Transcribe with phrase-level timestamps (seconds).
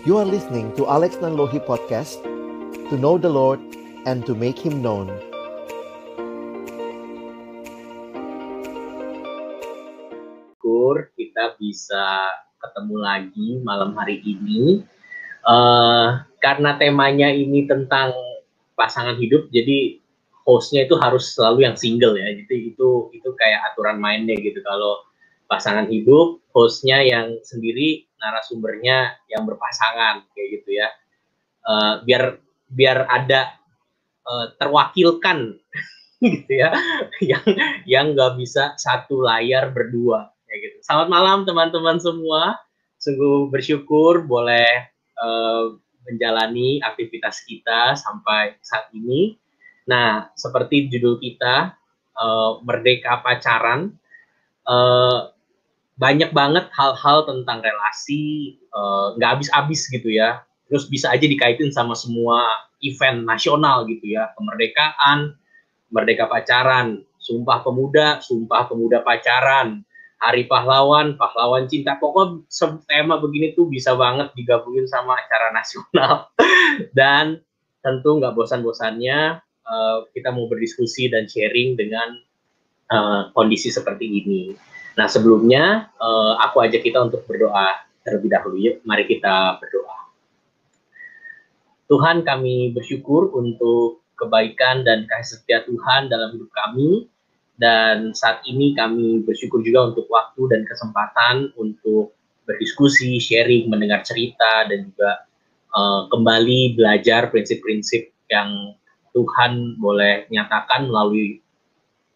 [0.00, 2.24] You are listening to Alex Nanlohi Podcast
[2.88, 3.60] To know the Lord
[4.08, 5.12] and to make Him known.
[10.56, 12.32] Syukur kita bisa
[12.64, 14.88] ketemu lagi malam hari ini.
[15.44, 18.16] Uh, Karena temanya ini tentang
[18.80, 20.00] pasangan hidup Jadi
[20.48, 22.40] hostnya itu harus selalu yang single ya.
[22.40, 24.64] Jadi itu itu kayak aturan mainnya gitu.
[24.64, 25.09] Kalau
[25.50, 30.88] pasangan hidup hostnya yang sendiri narasumbernya yang berpasangan kayak gitu ya.
[31.66, 32.38] Uh, biar
[32.70, 33.58] biar ada
[34.22, 35.58] uh, terwakilkan
[36.22, 36.70] gitu ya.
[37.18, 37.44] Yang
[37.90, 40.76] yang nggak bisa satu layar berdua kayak gitu.
[40.86, 42.54] Selamat malam teman-teman semua.
[43.02, 44.86] Sungguh bersyukur boleh
[45.18, 45.74] uh,
[46.06, 49.34] menjalani aktivitas kita sampai saat ini.
[49.90, 51.74] Nah seperti judul kita
[52.14, 53.98] uh, merdeka pacaran
[54.68, 55.32] uh,
[56.00, 60.40] banyak banget hal-hal tentang relasi eh, nggak uh, habis-habis gitu ya.
[60.72, 62.40] Terus bisa aja dikaitin sama semua
[62.80, 64.32] event nasional gitu ya.
[64.32, 65.36] Kemerdekaan
[65.92, 69.84] merdeka pacaran sumpah pemuda sumpah pemuda pacaran
[70.16, 72.00] hari pahlawan pahlawan cinta.
[72.00, 72.48] Pokok
[72.88, 76.32] tema begini tuh bisa banget digabungin sama acara nasional.
[76.98, 77.44] Dan
[77.84, 79.36] tentu nggak bosan-bosannya
[79.68, 82.12] uh, kita mau berdiskusi dan sharing dengan
[82.92, 84.52] uh, kondisi seperti ini
[85.00, 88.84] Nah sebelumnya uh, aku ajak kita untuk berdoa terlebih dahulu yuk.
[88.84, 90.12] Mari kita berdoa.
[91.88, 97.08] Tuhan kami bersyukur untuk kebaikan dan kasih setia Tuhan dalam hidup kami.
[97.56, 102.12] Dan saat ini kami bersyukur juga untuk waktu dan kesempatan untuk
[102.44, 105.24] berdiskusi, sharing, mendengar cerita, dan juga
[105.72, 108.76] uh, kembali belajar prinsip-prinsip yang
[109.16, 111.40] Tuhan boleh nyatakan melalui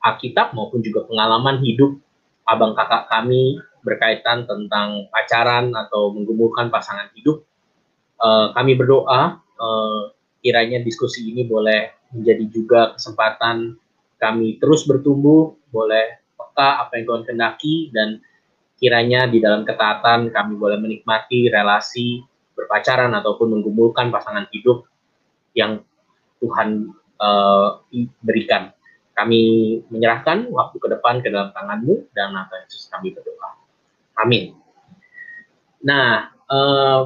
[0.04, 2.03] Alkitab maupun juga pengalaman hidup
[2.44, 7.44] abang kakak kami berkaitan tentang pacaran atau menggumulkan pasangan hidup.
[8.16, 10.02] Uh, kami berdoa uh,
[10.40, 13.76] kiranya diskusi ini boleh menjadi juga kesempatan
[14.16, 18.22] kami terus bertumbuh, boleh peka apa yang Tuhan kendaki dan
[18.78, 22.22] kiranya di dalam ketaatan kami boleh menikmati relasi
[22.54, 24.86] berpacaran ataupun menggumulkan pasangan hidup
[25.52, 25.82] yang
[26.38, 27.82] Tuhan uh,
[28.22, 28.70] berikan.
[29.14, 29.42] Kami
[29.94, 33.54] menyerahkan waktu ke depan ke dalam tanganmu dan nama Yesus kami berdoa.
[34.18, 34.58] Amin.
[35.86, 37.00] Nah, eh,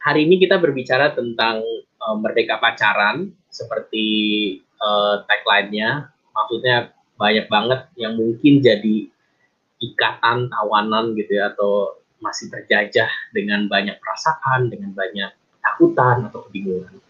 [0.00, 4.06] hari ini kita berbicara tentang eh, merdeka pacaran seperti
[4.60, 6.08] eh, tagline-nya.
[6.32, 9.12] Maksudnya banyak banget yang mungkin jadi
[9.82, 17.02] ikatan tawanan gitu ya atau masih terjajah dengan banyak perasaan, dengan banyak ketakutan atau kebingungan.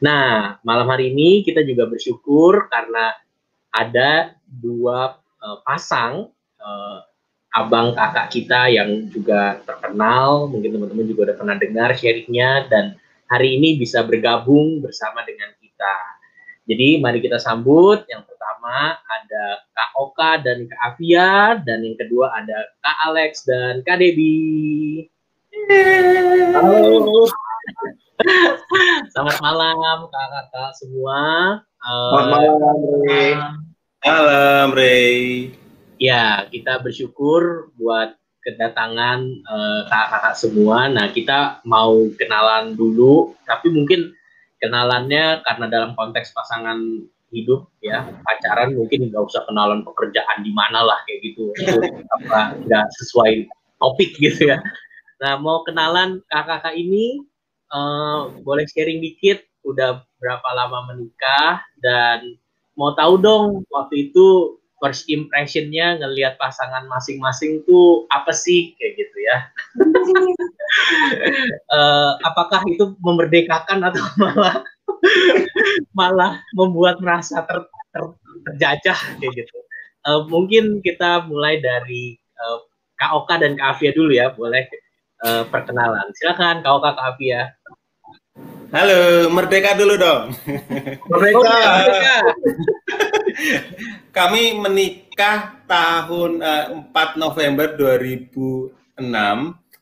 [0.00, 3.12] Nah, malam hari ini kita juga bersyukur karena
[3.70, 6.98] ada dua uh, pasang uh,
[7.50, 12.94] abang kakak kita yang juga terkenal, mungkin teman-teman juga udah pernah dengar sharingnya dan
[13.26, 15.96] hari ini bisa bergabung bersama dengan kita.
[16.70, 22.30] Jadi mari kita sambut yang pertama ada Kak Oka dan Kak Avia dan yang kedua
[22.30, 25.10] ada Kak Alex dan Kak Debi.
[26.54, 27.49] Halo.
[29.12, 31.20] Selamat malam kakak-kakak semua.
[31.80, 33.30] Selamat malam, Ray.
[34.04, 35.16] Malam, Ray.
[36.00, 40.88] Ya, kita bersyukur buat kedatangan uh, kakak-kakak semua.
[40.92, 44.12] Nah, kita mau kenalan dulu, tapi mungkin
[44.60, 46.76] kenalannya karena dalam konteks pasangan
[47.30, 51.54] hidup ya pacaran mungkin nggak usah kenalan pekerjaan di mana lah kayak gitu
[52.18, 53.46] apa nggak sesuai
[53.78, 54.58] topik gitu ya
[55.22, 57.22] nah mau kenalan kakak-kakak ini
[57.72, 62.36] uh, boleh sharing dikit udah berapa lama menikah dan
[62.76, 69.16] mau tahu dong waktu itu first impressionnya ngelihat pasangan masing-masing tuh apa sih kayak gitu
[69.28, 69.36] ya.
[71.68, 74.56] Uh, apakah itu memerdekakan atau malah
[75.92, 77.60] malah membuat merasa ter,
[77.92, 78.02] ter,
[78.48, 79.56] terjajah kayak gitu.
[80.08, 82.64] Uh, mungkin kita mulai dari uh,
[82.96, 84.64] Kak Oka dan Kak Afia dulu ya boleh
[85.28, 86.08] uh, perkenalan.
[86.16, 87.52] Silakan Kak Oka Kak Afia
[88.70, 90.30] Halo, merdeka dulu dong.
[91.10, 91.42] Merdeka.
[91.42, 92.16] merdeka.
[94.16, 98.70] Kami menikah tahun uh, eh, 4 November 2006,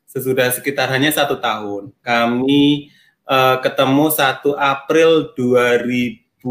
[0.08, 1.93] sesudah sekitar hanya satu tahun.
[2.00, 2.88] Kami
[3.29, 6.49] uh, ketemu 1 April 2005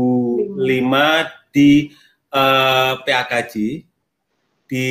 [1.50, 1.90] di
[2.30, 3.54] uh, eh, PAKJ
[4.69, 4.88] di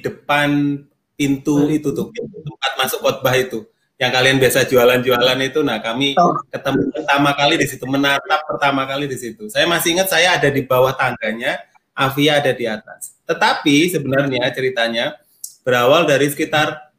[0.00, 0.80] depan
[1.20, 6.38] pintu itu tuh, tempat masuk khotbah itu yang kalian biasa jualan-jualan itu, nah kami oh.
[6.54, 9.50] ketemu pertama kali di situ, menatap pertama kali di situ.
[9.50, 11.58] Saya masih ingat saya ada di bawah tangganya,
[11.98, 13.18] Avia ada di atas.
[13.26, 15.18] Tetapi sebenarnya ceritanya
[15.66, 16.94] berawal dari sekitar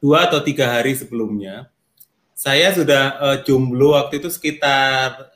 [0.00, 1.68] dua atau tiga hari sebelumnya,
[2.32, 5.30] saya sudah uh, jomblo waktu itu sekitar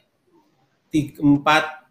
[0.97, 1.87] empat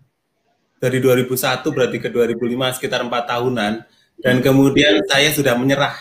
[0.81, 3.85] dari 2001 berarti ke 2005 sekitar empat tahunan
[4.17, 5.93] dan kemudian saya sudah menyerah.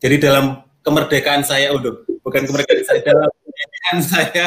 [0.00, 4.46] Jadi dalam kemerdekaan saya, udah bukan kemerdekaan saya dalam kemerdekaan saya,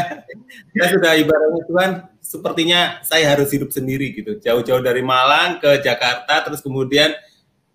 [0.73, 1.91] saya sudah ibaratnya Tuhan,
[2.21, 7.13] sepertinya saya harus hidup sendiri gitu, jauh-jauh dari Malang ke Jakarta, terus kemudian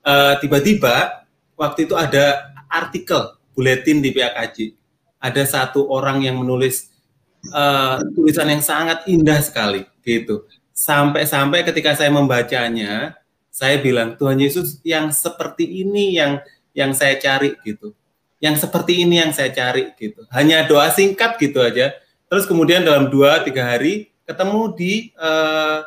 [0.06, 1.06] eh, tiba-tiba uh,
[1.56, 4.76] waktu itu ada artikel buletin di PAKJ,
[5.18, 6.92] ada satu orang yang menulis
[7.56, 10.44] uh, tulisan yang sangat indah sekali gitu.
[10.76, 13.16] Sampai-sampai ketika saya membacanya,
[13.48, 16.44] saya bilang Tuhan Yesus yang seperti ini yang
[16.76, 17.96] yang saya cari gitu,
[18.42, 20.24] yang seperti ini yang saya cari gitu.
[20.32, 21.96] Hanya doa singkat gitu aja.
[22.26, 25.86] Terus kemudian dalam dua tiga hari ketemu di uh,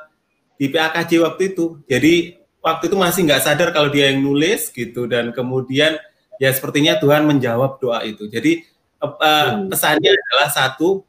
[0.57, 1.79] di PAKJ waktu itu.
[1.85, 5.95] Jadi waktu itu masih nggak sadar kalau dia yang nulis gitu dan kemudian
[6.41, 8.25] ya sepertinya Tuhan menjawab doa itu.
[8.31, 8.65] Jadi
[9.03, 11.03] uh, pesannya adalah satu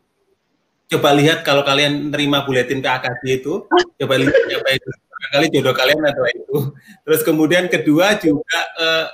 [0.90, 4.90] coba lihat kalau kalian nerima buletin PAKD itu, coba lihat siapa itu.
[5.30, 6.74] Kali jodoh kalian adalah itu.
[7.06, 9.06] Terus kemudian kedua juga uh,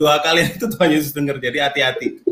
[0.00, 2.24] doa kalian itu Tuhan Yesus dengar, jadi hati-hati.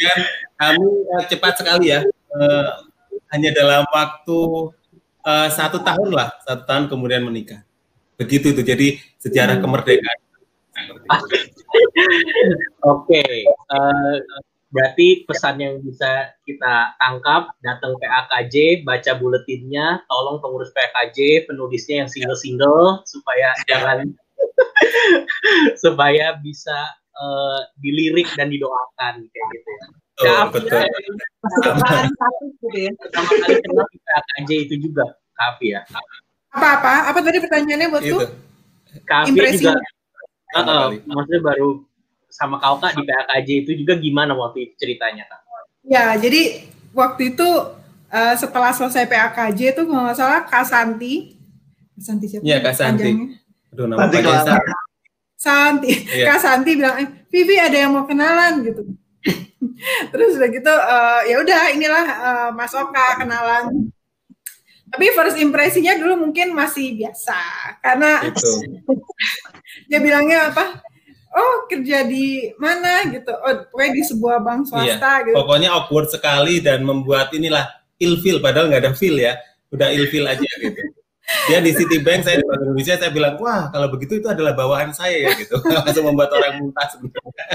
[0.00, 0.18] Dan
[0.56, 2.00] kami uh, cepat sekali ya,
[2.32, 2.68] uh,
[3.36, 4.72] hanya dalam waktu
[5.20, 7.60] uh, satu tahun lah, satu tahun kemudian menikah.
[8.16, 9.64] Begitu itu, jadi sejarah hmm.
[9.68, 10.18] kemerdekaan.
[12.88, 13.44] Oke, okay.
[13.68, 14.16] uh,
[14.72, 22.08] Berarti pesan yang bisa kita tangkap, datang PAKJ, baca buletinnya, tolong pengurus PAKJ, penulisnya yang
[22.08, 23.76] single-single, supaya ya.
[23.76, 24.16] jangan,
[25.82, 26.76] supaya bisa
[27.16, 29.84] uh, dilirik dan didoakan, kayak gitu ya.
[30.12, 30.78] Oh, nah, betul.
[30.78, 30.86] Ya,
[32.60, 32.92] gitu ya.
[33.00, 35.04] Pertama kali kenal di PAKJ itu juga,
[35.34, 35.80] Kavi ya.
[36.52, 36.94] Apa-apa?
[37.10, 38.20] Apa tadi pertanyaannya buat tuh?
[39.08, 39.72] Kavi juga,
[40.60, 41.68] uh, maksudnya baru
[42.32, 45.40] sama kak di PAKJ itu juga gimana waktu itu ceritanya kak?
[45.82, 47.48] Ya, jadi waktu itu
[48.12, 51.34] uh, setelah selesai PAKJ itu kalau nggak salah Kak Santi,
[51.96, 52.44] Kak Santi siapa?
[52.44, 53.10] Iya Kak Santi.
[53.72, 54.72] Aduh nama Santi,
[55.40, 55.90] Santi.
[56.12, 56.36] Iya.
[56.36, 58.82] Kak Santi bilang, eh, Vivi ada yang mau kenalan gitu.
[60.12, 63.88] Terus udah gitu, uh, ya udah inilah uh, Mas Oka kenalan.
[64.92, 67.40] Tapi first impresinya dulu mungkin masih biasa
[67.80, 68.28] karena
[69.88, 70.84] dia bilangnya apa?
[71.32, 75.24] oh kerja di mana gitu oh pokoknya di sebuah bank swasta iya.
[75.24, 79.40] gitu pokoknya awkward sekali dan membuat inilah ilfil padahal nggak ada feel ya
[79.72, 83.88] udah ilfil aja gitu dia di Citibank saya di Bank Indonesia saya bilang wah kalau
[83.94, 85.54] begitu itu adalah bawaan saya ya gitu.
[85.76, 87.46] Langsung membuat orang muntah sebenarnya.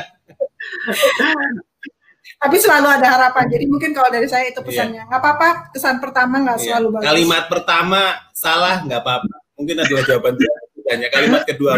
[2.38, 3.46] Tapi selalu ada harapan.
[3.50, 5.26] Jadi mungkin kalau dari saya itu pesannya nggak iya.
[5.26, 6.66] apa-apa kesan pertama nggak iya.
[6.70, 7.08] selalu bagus.
[7.12, 9.36] Kalimat pertama salah nggak apa-apa.
[9.58, 10.34] Mungkin adalah jawaban
[10.88, 11.74] hanya kalimat kedua.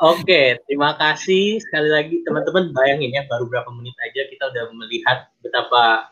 [0.00, 2.72] Oke, terima kasih sekali lagi teman-teman.
[2.72, 6.08] Bayangin ya, baru berapa menit aja kita udah melihat betapa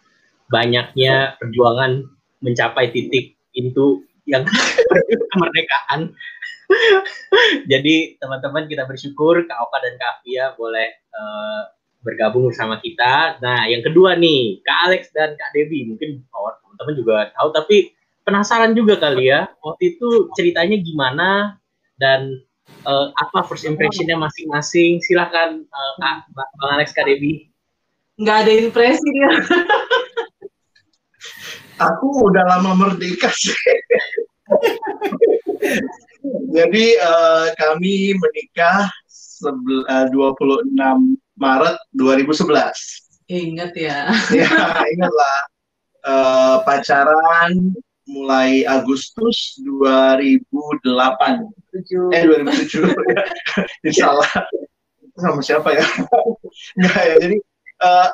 [0.52, 2.04] banyaknya perjuangan
[2.44, 4.44] mencapai titik itu yang
[5.32, 6.12] kemerdekaan.
[7.64, 11.62] Jadi teman-teman kita bersyukur Kak Oka dan Kak Afia boleh uh,
[12.04, 13.40] bergabung bersama kita.
[13.40, 17.76] Nah, yang kedua nih, Kak Alex dan Kak Devi mungkin oh, teman-teman juga tahu tapi
[18.28, 19.48] penasaran juga kali ya.
[19.64, 21.56] Waktu itu ceritanya gimana
[21.96, 22.44] dan
[22.84, 25.00] uh, apa first impressionnya masing-masing?
[25.00, 27.48] Silakan uh, Kak, Bang Alex Kak Debbie.
[28.20, 29.30] Nggak ada impresi dia.
[31.78, 33.54] Aku udah lama merdeka sih.
[36.56, 38.90] Jadi uh, kami menikah
[39.46, 40.74] uh, 26
[41.38, 43.28] Maret 2011.
[43.28, 44.08] Ingat ya.
[44.32, 44.48] ya,
[44.96, 45.38] ingatlah.
[46.08, 47.76] Uh, pacaran
[48.08, 50.40] mulai Agustus 2008.
[51.76, 52.16] 7.
[52.16, 52.88] Eh 2007.
[53.84, 53.92] ya.
[53.92, 54.30] salah.
[55.18, 55.84] Sama siapa ya?
[56.80, 57.14] Enggak ya.
[57.20, 57.36] Jadi
[57.84, 58.08] uh,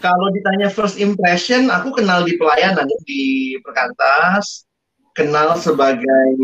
[0.00, 4.64] kalau ditanya first impression, aku kenal di pelayanan di perkantas,
[5.14, 6.36] kenal sebagai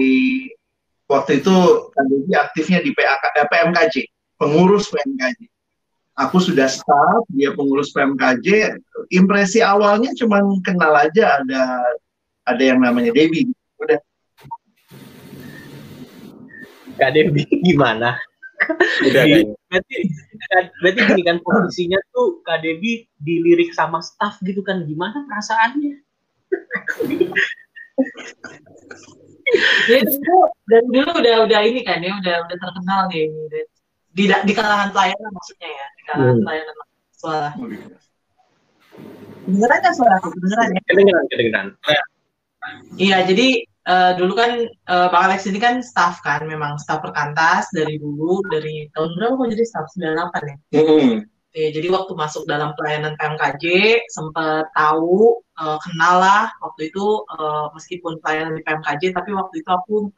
[1.09, 1.57] waktu itu
[1.97, 2.07] kan
[2.47, 3.95] aktifnya di PAK, eh, PMKJ,
[4.37, 5.49] pengurus PMKJ
[6.17, 8.81] aku sudah staff, dia pengurus PMKJ.
[9.13, 11.63] Impresi awalnya cuma kenal aja ada
[12.49, 13.53] ada yang namanya Debbie.
[13.77, 14.01] Udah.
[16.97, 18.17] Kak Debbie gimana?
[19.07, 19.45] Udah kan?
[19.67, 19.97] Berarti,
[20.83, 26.03] berarti gini kan posisinya tuh Kak Debbie dilirik sama staff gitu kan gimana perasaannya?
[29.87, 30.03] Jadi
[30.67, 33.31] dari dulu udah udah ini kan ya udah udah terkenal nih
[34.17, 36.45] di di kalangan pelayanan maksudnya ya di kalangan hmm.
[36.45, 36.75] pelayanan
[37.15, 37.51] suara
[39.47, 41.67] kedengeran kan suara aku kedengeran ya kedengeran kedengeran
[42.99, 43.49] iya jadi
[43.87, 44.51] uh, dulu kan
[44.91, 49.35] uh, Pak Alex ini kan staff kan memang staff perkantas dari dulu dari tahun berapa
[49.39, 51.17] kok jadi staff 98 ya hmm.
[51.57, 53.65] Ya, jadi waktu masuk dalam pelayanan PMKJ
[54.13, 59.71] sempat tahu uh, kenal lah waktu itu uh, meskipun pelayanan di PMKJ tapi waktu itu
[59.73, 60.13] aku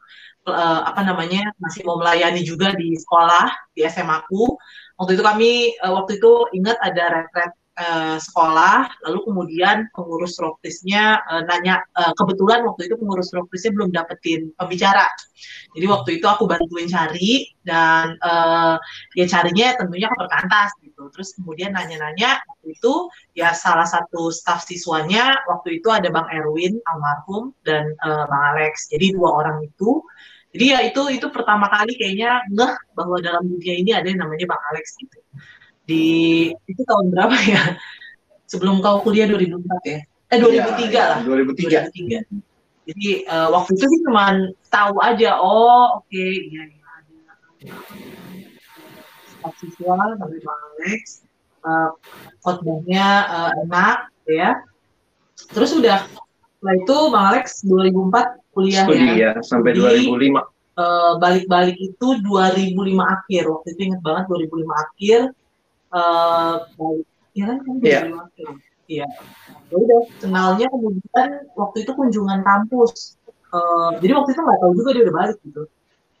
[0.51, 4.59] uh, apa namanya masih mau melayani juga di sekolah di SMA aku.
[4.99, 11.23] Waktu itu kami uh, waktu itu ingat ada retret uh, sekolah, lalu kemudian pengurus roktisnya
[11.23, 15.07] uh, nanya, uh, kebetulan waktu itu pengurus roktisnya belum dapetin pembicara.
[15.73, 18.75] Jadi waktu itu aku bantuin cari dan uh,
[19.15, 21.07] ya carinya tentunya ke perkantas gitu.
[21.15, 22.93] Terus kemudian nanya-nanya waktu itu
[23.33, 28.91] ya salah satu staf siswanya waktu itu ada Bang Erwin almarhum dan uh, Bang Alex.
[28.91, 30.03] Jadi dua orang itu
[30.49, 34.49] jadi ya itu itu pertama kali kayaknya ngeh bahwa dalam dunia ini ada yang namanya
[34.49, 35.21] Bang Alex gitu
[35.89, 36.05] di
[36.69, 37.63] itu tahun berapa ya?
[38.45, 39.99] Sebelum kau kuliah 2004 ya?
[40.29, 41.19] Eh 2003 ya, lah.
[41.25, 41.89] 2003.
[41.89, 42.49] 2003.
[42.89, 44.33] Jadi uh, waktu itu sih cuma
[44.73, 47.77] tahu aja, oh oke, okay, iya iya ada
[49.29, 51.01] staf siswa dari Bang Alex,
[51.61, 51.93] uh,
[52.41, 54.57] khotbahnya uh, enak, ya.
[55.53, 56.01] Terus udah,
[56.57, 60.41] setelah itu Bang Alex 2004 kuliah Studi, ya, sampai Jadi, 2005
[61.21, 62.73] balik-balik uh, itu 2005
[63.05, 65.19] akhir waktu itu inget banget 2005 akhir
[65.93, 66.55] uh,
[67.37, 68.05] ya kan kan yeah.
[68.89, 69.05] Iya.
[69.69, 73.21] Ya udah kenalnya kemudian waktu itu kunjungan kampus.
[73.53, 75.63] Uh, jadi waktu itu nggak tahu juga dia udah balik gitu.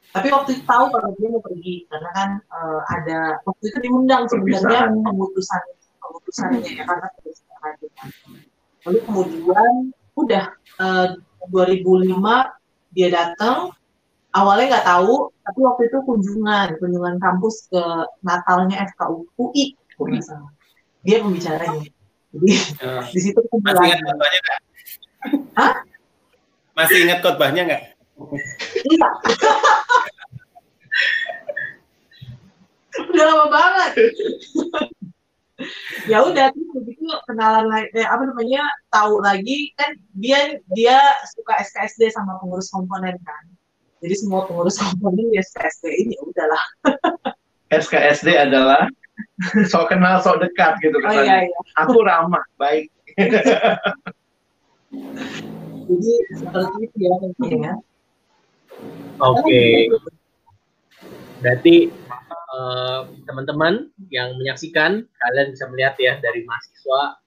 [0.09, 4.29] Tapi waktu itu tahu kalau dia mau pergi karena kan uh, ada waktu itu diundang
[4.29, 5.61] sebenarnya pemutusan
[5.97, 7.07] pemutusannya ya karena
[8.87, 9.73] Lalu kemudian
[10.15, 10.45] udah
[10.81, 11.07] uh,
[11.51, 12.15] 2005
[12.95, 13.73] dia datang
[14.35, 17.83] awalnya nggak tahu tapi waktu itu kunjungan kunjungan kampus ke
[18.21, 20.19] Natalnya FKU UI UI
[21.03, 21.87] dia pembicaranya.
[22.29, 22.53] Jadi
[22.85, 24.61] uh, di situ masih ingat khotbahnya nggak?
[25.57, 25.73] Hah?
[26.77, 27.83] masih ingat khotbahnya nggak?
[28.85, 29.09] Iya.
[33.09, 33.91] Udah lama banget.
[36.07, 40.99] Ya udah terus begitu kenalan lagi eh, apa namanya tahu lagi kan dia dia
[41.35, 43.43] suka SKSD sama pengurus komponen kan
[43.99, 46.63] jadi semua pengurus komponen ya SKSD ini ya udahlah.
[47.69, 48.89] SKSD adalah
[49.69, 51.59] sok kenal sok dekat gitu Oh, iya, iya.
[51.85, 52.91] Aku ramah, baik.
[55.89, 57.73] Jadi seperti itu ya ya.
[59.19, 59.41] Oke.
[59.41, 59.73] Okay.
[61.41, 61.75] Berarti
[62.53, 67.17] uh, teman-teman yang menyaksikan kalian bisa melihat ya dari mahasiswa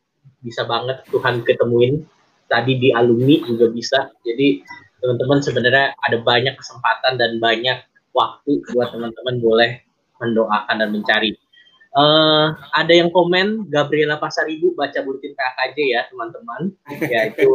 [0.43, 2.07] bisa banget Tuhan ketemuin
[2.47, 4.11] tadi di alumni juga bisa.
[4.23, 4.63] Jadi
[5.03, 7.83] teman-teman sebenarnya ada banyak kesempatan dan banyak
[8.15, 9.71] waktu buat teman-teman boleh
[10.23, 11.35] mendoakan dan mencari.
[11.93, 16.73] Uh, ada yang komen Gabriela Pasaribu baca buletin KKJ ya teman-teman
[17.05, 17.45] ya itu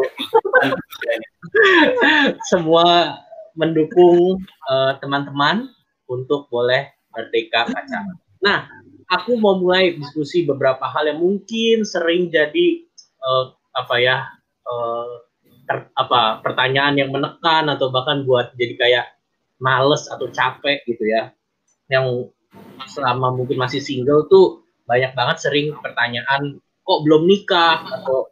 [2.53, 3.17] semua
[3.57, 8.13] mendukung eh, teman-teman uh, untuk boleh merdeka pacaran.
[8.45, 8.69] Nah,
[9.09, 12.85] aku mau mulai diskusi beberapa hal yang mungkin sering jadi
[13.25, 14.17] uh, apa ya
[14.69, 15.26] uh,
[15.67, 19.05] ter, apa pertanyaan yang menekan atau bahkan buat jadi kayak
[19.59, 21.35] males atau capek gitu ya.
[21.91, 22.31] Yang
[22.89, 27.83] selama mungkin masih single tuh banyak banget sering pertanyaan kok belum nikah?
[27.83, 28.31] atau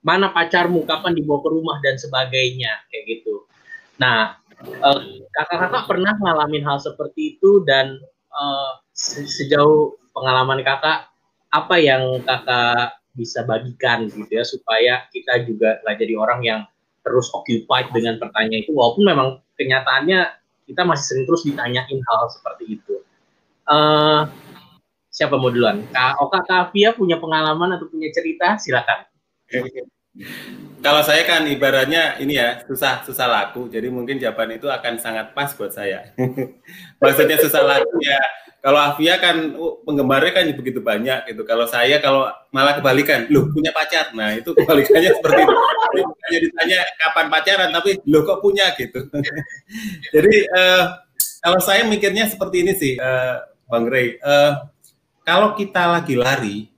[0.00, 0.88] mana pacarmu?
[0.88, 1.76] Kapan dibawa ke rumah?
[1.84, 3.44] dan sebagainya kayak gitu.
[4.00, 5.00] Nah eh,
[5.36, 8.00] kakak-kakak pernah ngalamin hal seperti itu dan
[8.32, 11.08] uh, sejauh pengalaman kakak
[11.50, 16.60] apa yang kakak bisa bagikan gitu ya supaya kita juga nggak jadi orang yang
[17.00, 20.40] terus occupied dengan pertanyaan itu walaupun memang kenyataannya
[20.70, 23.02] kita masih sering terus ditanyain hal seperti itu.
[23.66, 24.30] Uh,
[25.10, 25.82] siapa mau duluan?
[25.90, 28.54] Kak Oka Kavia punya pengalaman atau punya cerita?
[28.54, 29.10] Silakan.
[30.80, 35.34] Kalau saya kan ibaratnya ini ya susah susah laku, jadi mungkin jawaban itu akan sangat
[35.34, 36.14] pas buat saya.
[37.02, 38.18] Maksudnya susah laku ya
[38.60, 41.48] kalau Afia kan oh, penggemarnya kan begitu banyak gitu.
[41.48, 44.12] Kalau saya kalau malah kebalikan, loh punya pacar.
[44.12, 45.54] Nah itu kebalikannya seperti itu.
[46.30, 49.00] Jadi ditanya kapan pacaran, tapi loh kok punya gitu.
[50.14, 50.84] Jadi uh,
[51.40, 54.20] kalau saya mikirnya seperti ini sih, uh, Bang Ray.
[54.20, 54.68] Uh,
[55.24, 56.68] kalau kita lagi lari,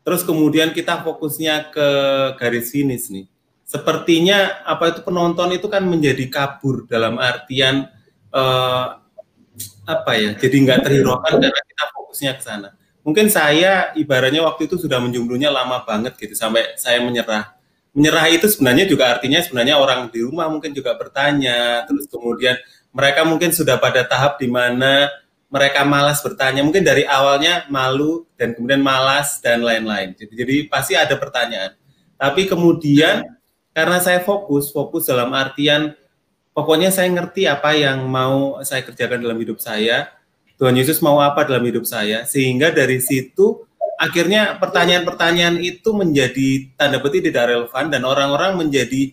[0.00, 1.88] terus kemudian kita fokusnya ke
[2.40, 3.28] garis finish nih,
[3.68, 7.92] sepertinya apa itu penonton itu kan menjadi kabur dalam artian
[8.32, 9.01] uh,
[9.98, 12.68] apa ya jadi nggak terhiraukan karena kita fokusnya ke sana.
[13.02, 17.58] Mungkin saya ibaratnya waktu itu sudah menjumlahnya lama banget gitu sampai saya menyerah.
[17.92, 22.56] Menyerah itu sebenarnya juga artinya sebenarnya orang di rumah mungkin juga bertanya terus kemudian
[22.94, 25.10] mereka mungkin sudah pada tahap di mana
[25.52, 26.64] mereka malas bertanya.
[26.64, 30.16] Mungkin dari awalnya malu dan kemudian malas dan lain-lain.
[30.16, 31.76] Jadi, jadi pasti ada pertanyaan.
[32.16, 33.20] Tapi kemudian
[33.76, 35.92] karena saya fokus fokus dalam artian
[36.52, 40.12] pokoknya saya ngerti apa yang mau saya kerjakan dalam hidup saya.
[40.60, 42.22] Tuhan Yesus mau apa dalam hidup saya.
[42.28, 43.66] Sehingga dari situ
[43.98, 49.12] akhirnya pertanyaan-pertanyaan itu menjadi tanda petik tidak relevan dan orang-orang menjadi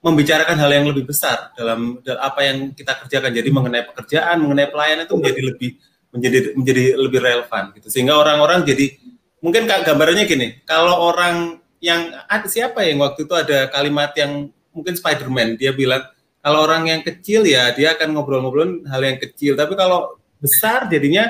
[0.00, 3.30] membicarakan hal yang lebih besar dalam, dalam apa yang kita kerjakan.
[3.34, 5.70] Jadi mengenai pekerjaan, mengenai pelayanan itu menjadi lebih
[6.14, 7.88] menjadi menjadi lebih relevan gitu.
[7.90, 8.96] Sehingga orang-orang jadi
[9.42, 12.08] mungkin gambarannya gini, kalau orang yang
[12.48, 16.04] siapa yang waktu itu ada kalimat yang mungkin Spiderman dia bilang
[16.46, 21.26] kalau orang yang kecil ya dia akan ngobrol-ngobrol hal yang kecil, tapi kalau besar jadinya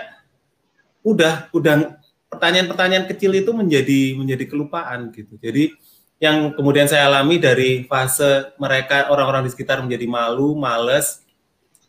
[1.01, 1.97] udah udah
[2.29, 5.41] pertanyaan-pertanyaan kecil itu menjadi menjadi kelupaan gitu.
[5.41, 5.73] Jadi
[6.21, 11.25] yang kemudian saya alami dari fase mereka orang-orang di sekitar menjadi malu, males,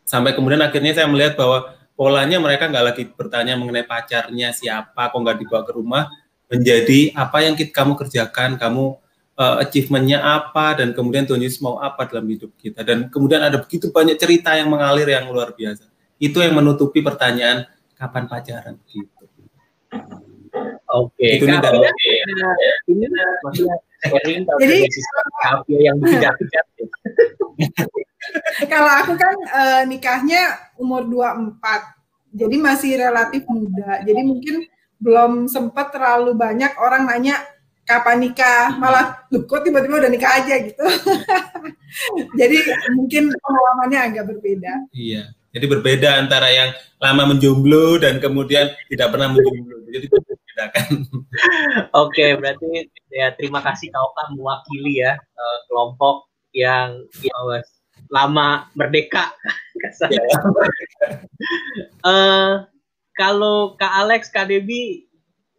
[0.08, 5.20] sampai kemudian akhirnya saya melihat bahwa polanya mereka nggak lagi bertanya mengenai pacarnya siapa, kok
[5.20, 6.08] nggak dibawa ke rumah,
[6.48, 8.96] menjadi apa yang kita, kamu kerjakan, kamu
[9.38, 12.82] uh, achievementnya apa, dan kemudian Tuhan Yesus mau apa dalam hidup kita.
[12.82, 15.86] Dan kemudian ada begitu banyak cerita yang mengalir yang luar biasa.
[16.18, 19.24] Itu yang menutupi pertanyaan kapan pacaran gitu.
[20.88, 21.36] Oke, okay.
[21.36, 21.78] itu nih dari
[22.88, 23.04] ini
[24.56, 24.88] jadi
[25.44, 26.32] apa yang tidak
[28.72, 31.58] Kalau aku kan uh, nikahnya umur 24.
[32.38, 34.04] Jadi masih relatif muda.
[34.04, 34.68] Jadi mungkin
[34.98, 37.40] belum sempat terlalu banyak orang nanya
[37.88, 38.76] kapan nikah?
[38.76, 40.54] Malah lu kok tiba-tiba udah nikah aja?
[40.60, 40.84] gitu.
[42.40, 42.58] Jadi
[42.92, 44.92] mungkin pengalamannya agak berbeda.
[44.92, 45.32] Iya.
[45.56, 49.80] Jadi berbeda antara yang lama menjomblo dan kemudian tidak pernah menjomblo.
[49.88, 50.06] Jadi
[50.58, 50.90] bedakan
[51.94, 57.62] oke okay, berarti ya terima kasih kau kan mewakili ya uh, kelompok yang ya,
[58.10, 59.30] lama merdeka.
[62.02, 62.66] Uh,
[63.14, 65.06] kalau Kak Alex, Kak Debi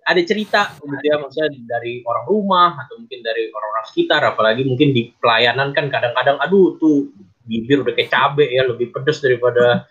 [0.10, 4.90] ada cerita gitu ya maksudnya dari orang rumah atau mungkin dari orang-orang sekitar apalagi mungkin
[4.90, 7.14] di pelayanan kan kadang-kadang aduh tuh
[7.46, 9.86] bibir udah kayak cabe ya lebih pedes daripada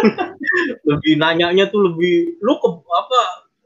[0.88, 3.20] lebih nanyanya tuh lebih lu ke apa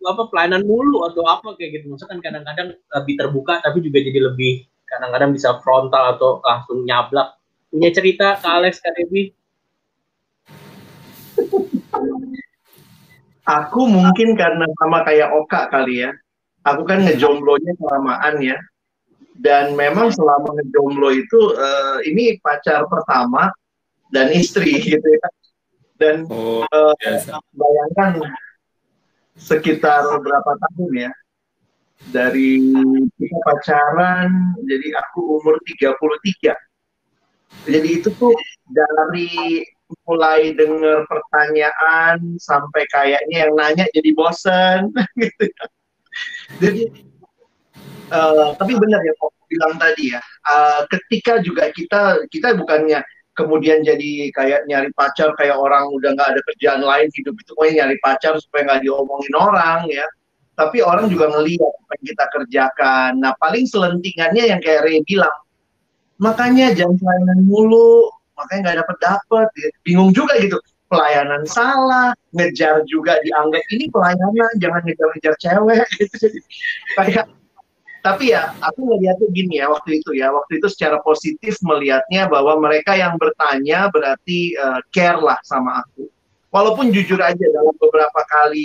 [0.06, 1.90] apa pelayanan mulu atau apa kayak gitu.
[1.90, 7.34] Maksudnya kan kadang-kadang lebih terbuka tapi juga jadi lebih kadang-kadang bisa frontal atau langsung nyablak.
[7.68, 9.34] Punya cerita ke Alex Kak Debi
[13.48, 16.12] Aku mungkin karena sama kayak Oka kali ya.
[16.68, 18.60] Aku kan ngejomblonya kelamaan ya.
[19.40, 23.48] Dan memang selama ngejomblo itu uh, ini pacar pertama
[24.12, 25.28] dan istri gitu ya.
[25.96, 26.94] Dan oh, uh,
[27.56, 28.20] bayangkan
[29.40, 31.12] sekitar berapa tahun ya.
[31.98, 32.62] Dari
[33.18, 36.54] kita pacaran, jadi aku umur 33.
[37.66, 38.36] Jadi itu tuh
[38.70, 39.64] dari
[40.04, 45.64] mulai dengar pertanyaan sampai kayaknya yang nanya jadi bosen gitu ya.
[46.60, 46.82] Jadi
[48.12, 53.00] uh, tapi benar ya kok bilang tadi ya, uh, ketika juga kita kita bukannya
[53.38, 57.86] kemudian jadi kayak nyari pacar kayak orang udah nggak ada kerjaan lain hidup itu pokoknya
[57.86, 60.02] nyari pacar supaya nggak diomongin orang ya
[60.58, 65.38] tapi orang juga ngelihat apa yang kita kerjakan nah paling selentingannya yang kayak Ray bilang
[66.18, 69.68] makanya jangan mulu makanya nggak dapat dapat gitu.
[69.82, 70.58] bingung juga gitu.
[70.88, 75.84] Pelayanan salah ngejar juga dianggap ini pelayanan jangan ngejar-ngejar cewek.
[76.00, 76.40] Gitu.
[76.96, 77.28] Kayak
[77.98, 80.32] tapi ya aku melihatnya gini ya waktu itu ya.
[80.32, 86.08] Waktu itu secara positif melihatnya bahwa mereka yang bertanya berarti uh, care lah sama aku.
[86.48, 88.64] Walaupun jujur aja dalam beberapa kali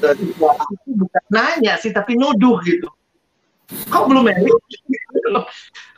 [0.00, 2.88] situasi itu bukan nanya sih tapi nuduh gitu.
[3.86, 4.50] Kau belum married?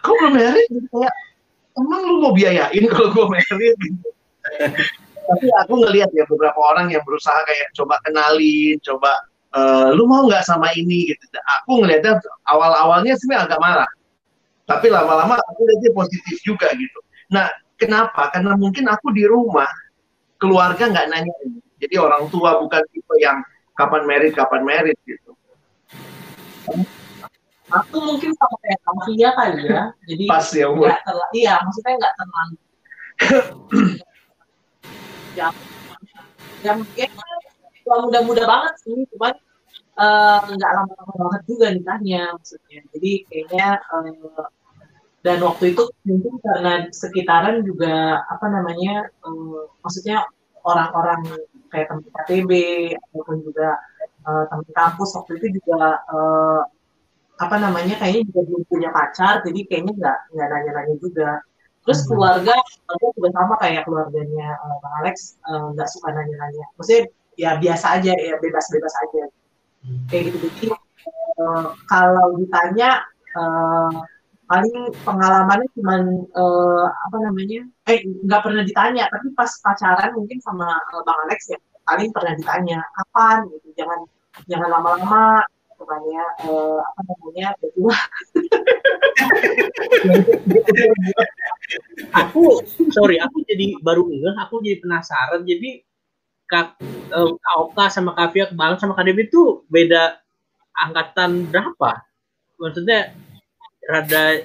[0.04, 0.68] Kau belum married?
[0.68, 1.14] Kayak
[1.78, 4.08] emang lu mau biayain kalau gue gitu.
[5.22, 9.12] tapi aku ngelihat ya beberapa orang yang berusaha kayak coba kenalin coba
[9.54, 11.24] uh, lu mau nggak sama ini gitu.
[11.62, 12.18] Aku ngelihatnya
[12.50, 13.88] awal-awalnya sih agak marah.
[14.66, 16.98] Tapi lama-lama aku lihatnya positif juga gitu.
[17.30, 18.34] Nah kenapa?
[18.34, 19.70] Karena mungkin aku di rumah
[20.42, 21.34] keluarga nggak nanya
[21.78, 23.38] jadi orang tua bukan tipe yang
[23.78, 25.30] kapan merit kapan merit gitu
[27.72, 29.82] aku mungkin sama kayak Kampia kali ya.
[30.04, 30.92] Jadi pas ya umur
[31.32, 32.56] iya maksudnya nggak terlalu
[35.38, 35.48] ya.
[36.62, 37.08] Ya mungkin
[37.82, 39.34] tua muda-muda banget sih cuman
[39.98, 42.80] eh, nggak uh, lama-lama banget juga nikahnya maksudnya.
[42.94, 44.46] Jadi kayaknya uh,
[45.22, 50.26] dan waktu itu mungkin karena sekitaran juga apa namanya uh, maksudnya
[50.62, 51.22] orang-orang
[51.70, 52.50] kayak teman KTB
[53.10, 53.78] ataupun juga
[54.26, 56.62] uh, teman kampus waktu itu juga uh,
[57.42, 61.30] apa namanya kayaknya juga belum punya pacar jadi kayaknya nggak nggak nanya-nanya juga.
[61.82, 62.08] Terus hmm.
[62.14, 62.54] keluarga
[62.86, 65.16] keluarga juga sama kayak keluarganya uh, bang Alex
[65.50, 66.64] eh, nggak uh, suka nanya-nanya.
[66.78, 67.02] Maksudnya
[67.34, 69.24] ya biasa aja ya bebas-bebas aja.
[69.82, 69.98] Hmm.
[70.06, 70.66] kayak gitu jadi
[71.42, 73.02] uh, kalau ditanya
[73.34, 73.90] uh,
[74.46, 76.06] paling pengalamannya cuma
[76.38, 81.40] uh, apa namanya eh nggak pernah ditanya tapi pas pacaran mungkin sama uh, bang Alex
[81.50, 83.38] ya paling pernah ditanya kapan?
[83.50, 84.00] Gitu jangan
[84.46, 85.42] jangan lama-lama
[85.82, 87.98] supaya uh, apa namanya berdua
[92.22, 92.62] aku
[92.94, 95.82] sorry aku jadi baru enggak aku jadi penasaran jadi
[96.46, 96.78] kak
[97.10, 100.22] uh, kak Oka sama kak Fia kebalan sama kak Debbie tuh beda
[100.76, 102.04] angkatan berapa?
[102.60, 103.16] Maksudnya
[103.88, 104.44] rada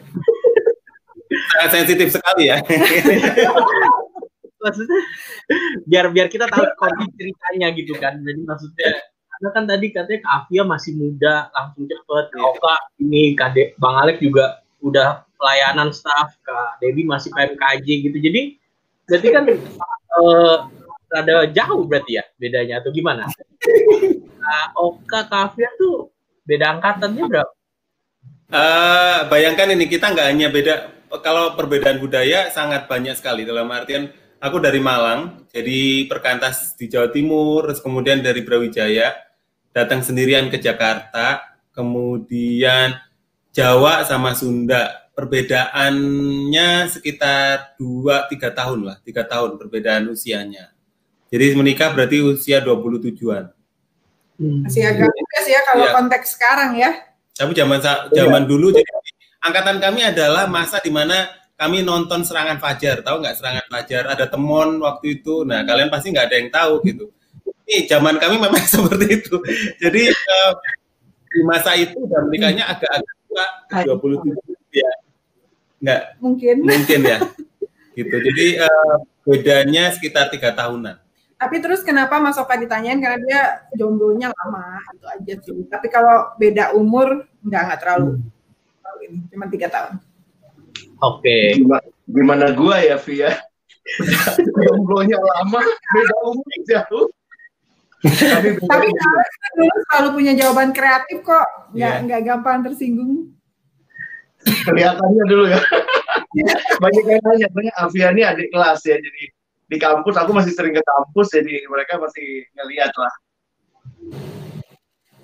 [1.28, 2.63] sangat sensitif sekali ya.
[4.63, 5.02] Maksudnya
[5.88, 8.89] biar biar kita tahu kondisi ceritanya gitu kan jadi maksudnya
[9.38, 12.26] karena kan tadi katanya Kak Afia masih muda langsung cepet.
[12.34, 12.50] Kak iya.
[12.50, 18.17] Oka ini Kak Bang Alex juga udah pelayanan staff Kak Dewi masih PMKJ gitu.
[18.17, 18.58] Jadi
[19.06, 19.43] berarti kan
[20.17, 20.65] uh,
[21.13, 23.30] ada jauh berarti ya bedanya atau gimana?
[24.41, 26.10] Kak Oka Kak Afia tuh
[26.50, 27.54] beda angkatannya berapa?
[28.50, 30.73] Uh, bayangkan ini kita nggak hanya beda
[31.21, 33.45] kalau perbedaan budaya sangat banyak sekali.
[33.45, 34.10] Dalam artian
[34.41, 39.26] aku dari Malang jadi perkantas di Jawa Timur terus kemudian dari Brawijaya
[39.77, 42.97] datang sendirian ke Jakarta kemudian
[43.53, 50.73] Jawa sama Sunda perbedaannya sekitar 2 3 tahun lah 3 tahun perbedaan usianya
[51.29, 53.53] jadi menikah berarti usia 27-an
[54.65, 55.93] masih agak juga sih ya kalau ya.
[55.93, 56.91] konteks sekarang ya
[57.37, 57.77] tapi zaman
[58.09, 58.49] zaman iya.
[58.49, 58.91] dulu jadi
[59.45, 64.05] angkatan kami adalah masa di mana kami nonton serangan fajar, tahu nggak serangan fajar?
[64.13, 65.41] Ada temon waktu itu.
[65.41, 67.09] Nah, kalian pasti nggak ada yang tahu gitu.
[67.67, 69.36] Ini zaman kami memang seperti itu.
[69.79, 70.51] Jadi uh,
[71.27, 73.45] di masa itu dan menikahnya agak-agak tua,
[73.99, 74.33] 27
[74.71, 74.91] ya.
[75.83, 76.55] Nggak mungkin.
[76.63, 77.19] Mungkin ya.
[77.97, 78.15] gitu.
[78.15, 78.95] Jadi uh,
[79.27, 80.97] bedanya sekitar tiga tahunan.
[81.38, 83.41] Tapi terus kenapa Mas Oka ditanyain karena dia
[83.77, 85.60] jomblonya lama itu aja sih.
[85.69, 89.05] Tapi kalau beda umur nggak nggak terlalu hmm.
[89.05, 90.01] ini cuma tiga tahun.
[90.97, 91.21] Oke.
[91.21, 91.45] Okay.
[91.62, 93.38] Gimana, gimana gua ya Via?
[94.65, 95.62] jomblonya lama
[95.93, 97.07] beda umur jauh.
[97.97, 98.88] Tapi tapi
[99.57, 101.47] dulu selalu punya jawaban kreatif kok.
[101.73, 102.03] Nggak yeah.
[102.05, 103.33] nggak gampang tersinggung.
[104.45, 105.60] Kelihatannya dulu ya.
[106.77, 109.23] Banyak yang nanya banyak Avia ini adik kelas ya jadi
[109.67, 113.13] di kampus aku masih sering ke kampus jadi mereka masih ngeliat lah.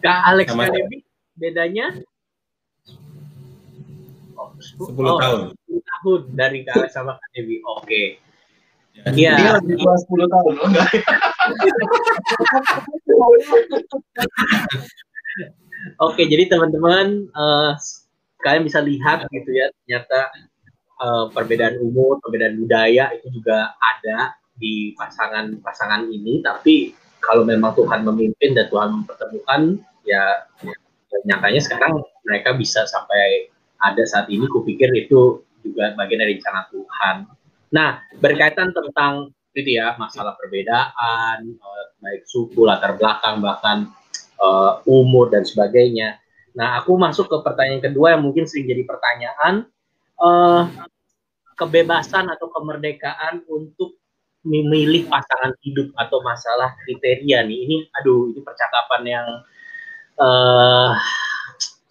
[0.03, 1.05] Kak Alex Sama Debbie
[1.37, 1.93] bedanya?
[4.33, 5.41] Oh, 10 oh, tahun.
[5.69, 7.61] 10 tahun dari Kak Alex sama Kak Debbie.
[7.63, 7.85] Oke.
[7.85, 8.05] okay.
[8.93, 9.33] Iya.
[9.41, 10.89] Dia lebih tua 10 tahun, enggak?
[15.99, 17.75] Oke, jadi teman-teman uh,
[18.45, 20.31] kalian bisa lihat gitu ya, ternyata
[21.01, 26.39] uh, perbedaan umur, perbedaan budaya itu juga ada di pasangan-pasangan ini.
[26.39, 30.75] Tapi kalau memang Tuhan memimpin dan Tuhan mempertemukan, ya, ya
[31.27, 33.51] nyatanya sekarang mereka bisa sampai
[33.83, 34.47] ada saat ini.
[34.47, 37.15] Kupikir itu juga bagian dari rencana Tuhan.
[37.73, 43.89] Nah, berkaitan tentang itu ya masalah perbedaan, uh, baik suku, latar belakang, bahkan
[44.37, 46.21] uh, umur dan sebagainya.
[46.53, 49.65] Nah, aku masuk ke pertanyaan kedua yang mungkin sering jadi pertanyaan.
[50.21, 50.69] Uh,
[51.57, 53.97] kebebasan atau kemerdekaan untuk
[54.43, 59.27] memilih pasangan hidup atau masalah kriteria nih ini aduh ini percakapan yang
[60.19, 60.91] uh,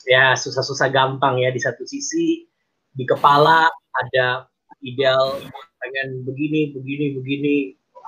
[0.05, 2.45] ya susah-susah gampang ya di satu sisi
[2.93, 4.52] di kepala ada
[4.83, 5.39] ideal
[5.83, 7.55] pengen begini begini begini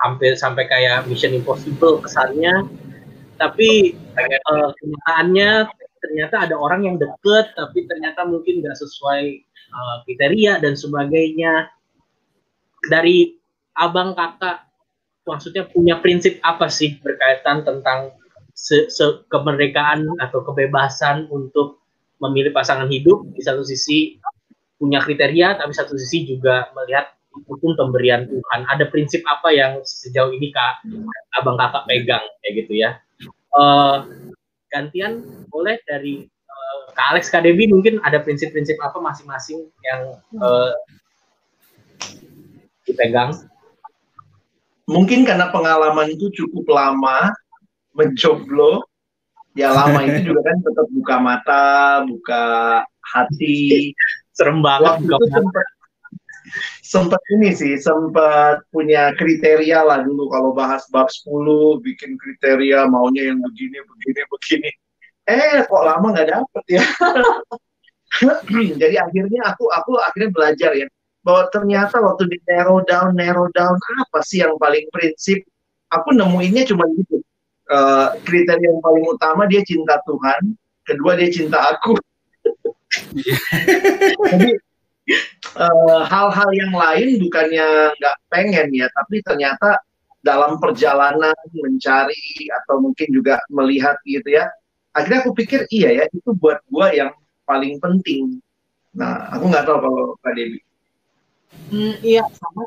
[0.03, 2.67] hampir sampai kayak mission impossible kesannya.
[3.35, 5.67] Tapi uh, kenyataannya
[5.99, 9.23] ternyata ada orang yang deket tapi ternyata mungkin nggak sesuai
[9.71, 11.71] uh, kriteria dan sebagainya.
[12.85, 13.33] Dari
[13.75, 14.69] abang kakak
[15.25, 18.13] maksudnya punya prinsip apa sih berkaitan tentang
[18.53, 21.81] se, se kemerdekaan atau kebebasan untuk
[22.23, 24.21] memilih pasangan hidup di satu sisi
[24.75, 30.31] punya kriteria tapi satu sisi juga melihat hukum pemberian Tuhan ada prinsip apa yang sejauh
[30.31, 30.83] ini kak
[31.35, 32.89] abang kakak pegang kayak gitu ya
[33.55, 34.07] uh,
[34.71, 36.27] gantian boleh dari
[36.95, 40.71] Kak Alex, Kak Devi mungkin ada prinsip-prinsip apa masing-masing yang uh,
[42.87, 43.35] dipegang?
[44.87, 47.35] Mungkin karena pengalaman itu cukup lama
[47.91, 48.79] mencoba,
[49.59, 51.65] ya lama itu juga kan tetap buka mata,
[52.07, 52.43] buka
[53.03, 53.91] hati.
[54.35, 54.99] Serem banget.
[54.99, 55.67] Waktu itu sempat,
[56.83, 63.31] sempat ini sih, sempat punya kriteria lah dulu kalau bahas bab 10, bikin kriteria maunya
[63.31, 64.71] yang begini, begini, begini.
[65.25, 66.83] Eh kok lama nggak dapet ya?
[68.81, 70.87] Jadi akhirnya aku aku akhirnya belajar ya
[71.25, 73.73] bahwa ternyata waktu di narrow down narrow down
[74.05, 75.41] apa sih yang paling prinsip?
[75.89, 77.23] Aku nemuinnya cuma gitu.
[77.65, 80.53] Uh, kriteria yang paling utama dia cinta Tuhan
[80.85, 81.97] kedua dia cinta aku
[84.29, 84.51] jadi
[85.59, 89.79] eh, hal-hal yang lain bukannya nggak pengen ya tapi ternyata
[90.25, 94.49] dalam perjalanan mencari atau mungkin juga melihat gitu ya.
[94.97, 97.13] Akhirnya aku pikir iya ya itu buat gua yang
[97.45, 98.41] paling penting.
[98.97, 100.59] Nah, aku nggak tahu kalau Kak Dewi.
[101.69, 102.65] Hmm, iya sama.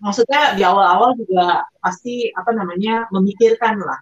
[0.00, 4.00] Maksudnya di awal-awal juga pasti apa namanya memikirkan lah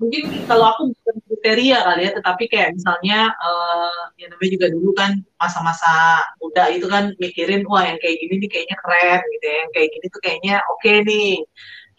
[0.00, 4.90] mungkin kalau aku bukan kriteria kali ya, tetapi kayak misalnya uh, ya namanya juga dulu
[4.96, 9.56] kan masa-masa muda itu kan mikirin wah yang kayak gini nih kayaknya keren gitu ya,
[9.60, 11.32] yang kayak gini tuh kayaknya oke okay nih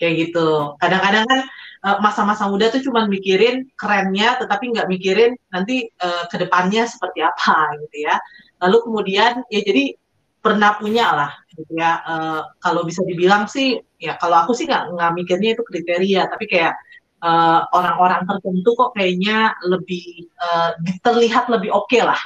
[0.02, 0.50] kayak gitu.
[0.82, 1.40] Kadang-kadang kan
[1.86, 7.22] uh, masa-masa muda tuh cuma mikirin kerennya, tetapi nggak mikirin nanti uh, ke depannya seperti
[7.22, 8.18] apa gitu ya.
[8.66, 9.94] Lalu kemudian ya jadi
[10.42, 12.02] pernah punya lah gitu ya.
[12.02, 16.50] Uh, kalau bisa dibilang sih ya kalau aku sih nggak nggak mikirnya itu kriteria, tapi
[16.50, 16.74] kayak
[17.22, 20.74] eh, orang-orang tertentu kok kayaknya lebih uh,
[21.06, 22.22] terlihat lebih oke okay lah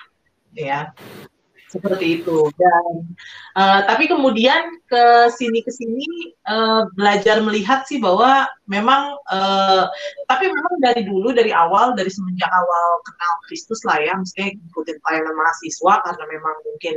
[0.55, 0.95] ya.
[1.75, 2.47] Seperti itu.
[2.55, 3.03] Dan
[3.60, 9.91] uh, tapi kemudian ke sini ke sini uh, belajar melihat sih bahwa memang uh,
[10.31, 14.97] tapi memang dari dulu dari awal dari semenjak awal kenal Kristus lah ya mesti ikutin
[15.03, 16.95] pelayanan mahasiswa karena memang mungkin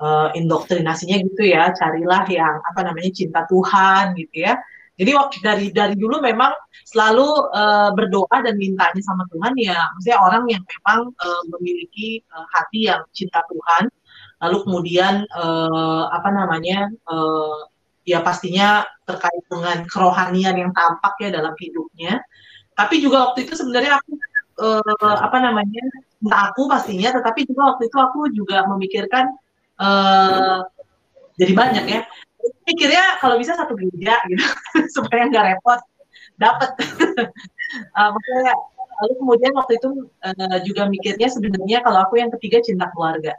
[0.00, 4.56] uh, indoktrinasinya gitu ya carilah yang apa namanya cinta Tuhan gitu ya
[4.94, 6.54] jadi waktu dari dari dulu memang
[6.86, 12.46] selalu uh, berdoa dan mintanya sama Tuhan ya, maksudnya orang yang memang uh, memiliki uh,
[12.54, 13.90] hati yang cinta Tuhan,
[14.38, 17.66] lalu kemudian uh, apa namanya uh,
[18.06, 22.22] ya pastinya terkait dengan kerohanian yang tampak ya dalam hidupnya.
[22.78, 24.14] Tapi juga waktu itu sebenarnya aku
[24.62, 25.82] uh, apa namanya
[26.22, 29.26] entah aku pastinya, tetapi juga waktu itu aku juga memikirkan
[29.82, 30.62] uh,
[31.34, 32.00] jadi banyak ya
[32.64, 34.44] pikirnya kalau bisa satu gereja gitu
[34.96, 35.80] supaya nggak repot
[36.38, 36.70] dapat
[37.94, 38.54] uh, maksudnya
[39.02, 39.90] lalu kemudian waktu itu
[40.22, 43.34] uh, juga mikirnya sebenarnya kalau aku yang ketiga cinta keluarga.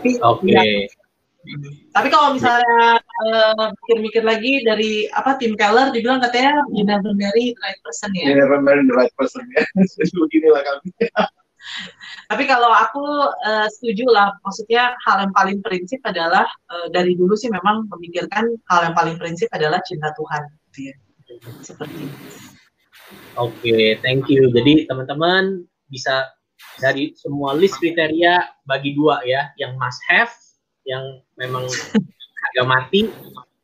[0.00, 0.16] Oke.
[0.20, 0.52] okay.
[0.56, 0.88] ya.
[1.96, 3.00] tapi kalau misalnya
[3.80, 8.12] mikir-mikir uh, lagi dari apa tim Keller dibilang katanya you never marry the right person
[8.12, 8.28] ya.
[8.28, 9.64] You never marry the right person ya.
[10.12, 10.88] Beginilah kami
[12.30, 13.04] tapi kalau aku
[13.44, 18.48] uh, setuju lah, maksudnya hal yang paling prinsip adalah uh, dari dulu sih memang memikirkan
[18.70, 20.42] hal yang paling prinsip adalah cinta Tuhan.
[20.70, 20.94] Gitu ya.
[21.62, 22.10] Seperti
[23.38, 24.50] Oke, okay, thank you.
[24.50, 26.30] Jadi teman-teman bisa
[26.78, 30.30] dari semua list kriteria bagi dua ya, yang must have,
[30.86, 31.66] yang memang
[32.52, 33.10] agak mati,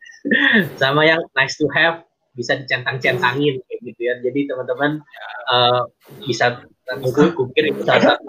[0.80, 2.02] sama yang nice to have
[2.36, 4.14] bisa dicentang-centangin kayak gitu ya.
[4.20, 5.00] Jadi teman-teman
[5.50, 5.88] uh,
[6.26, 6.62] bisa
[6.94, 8.24] mungkin kupir itu salah satu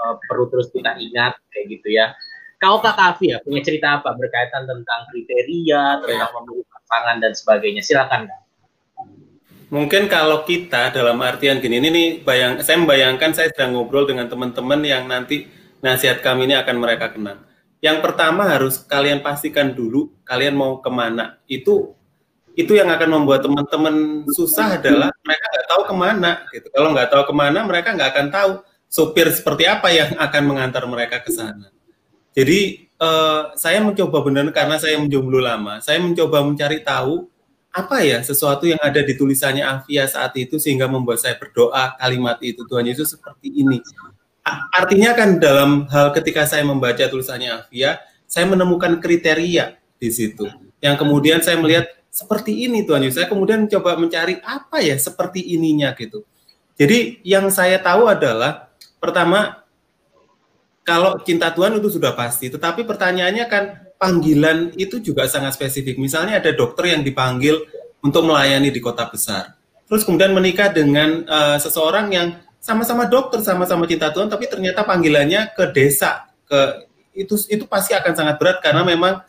[0.00, 2.16] uh, perlu terus kita ingat kayak gitu ya.
[2.60, 7.80] Kau Kak Kavi ya punya cerita apa berkaitan tentang kriteria, tentang memilih pasangan dan sebagainya.
[7.80, 8.40] Silakan Kak.
[9.70, 14.26] Mungkin kalau kita dalam artian gini, ini nih bayang, saya membayangkan saya sedang ngobrol dengan
[14.26, 15.46] teman-teman yang nanti
[15.78, 17.46] nasihat kami ini akan mereka kenang.
[17.80, 21.40] Yang pertama harus kalian pastikan dulu kalian mau ke mana.
[21.48, 21.96] Itu
[22.58, 26.66] itu yang akan membuat teman-teman susah adalah mereka nggak tahu ke mana gitu.
[26.70, 28.50] Kalau nggak tahu ke mana, mereka nggak akan tahu
[28.90, 31.70] sopir seperti apa yang akan mengantar mereka ke sana.
[32.34, 37.30] Jadi uh, saya mencoba benar karena saya menjomblo lama, saya mencoba mencari tahu
[37.70, 42.42] apa ya sesuatu yang ada di tulisannya Afia saat itu sehingga membuat saya berdoa kalimat
[42.42, 43.78] itu Tuhan Yesus seperti ini.
[44.74, 50.50] Artinya kan dalam hal ketika saya membaca tulisannya Afia, saya menemukan kriteria di situ.
[50.82, 53.22] Yang kemudian saya melihat seperti ini Tuhan Yesus.
[53.22, 56.26] Saya kemudian mencoba mencari apa ya seperti ininya gitu.
[56.74, 59.62] Jadi yang saya tahu adalah pertama
[60.82, 63.64] kalau cinta Tuhan itu sudah pasti, tetapi pertanyaannya kan
[64.00, 66.00] panggilan itu juga sangat spesifik.
[66.02, 67.62] Misalnya ada dokter yang dipanggil
[68.02, 69.54] untuk melayani di kota besar.
[69.86, 72.28] Terus kemudian menikah dengan uh, seseorang yang
[72.60, 78.12] sama-sama dokter, sama-sama cinta Tuhan, tapi ternyata panggilannya ke desa, ke itu itu pasti akan
[78.16, 79.20] sangat berat karena memang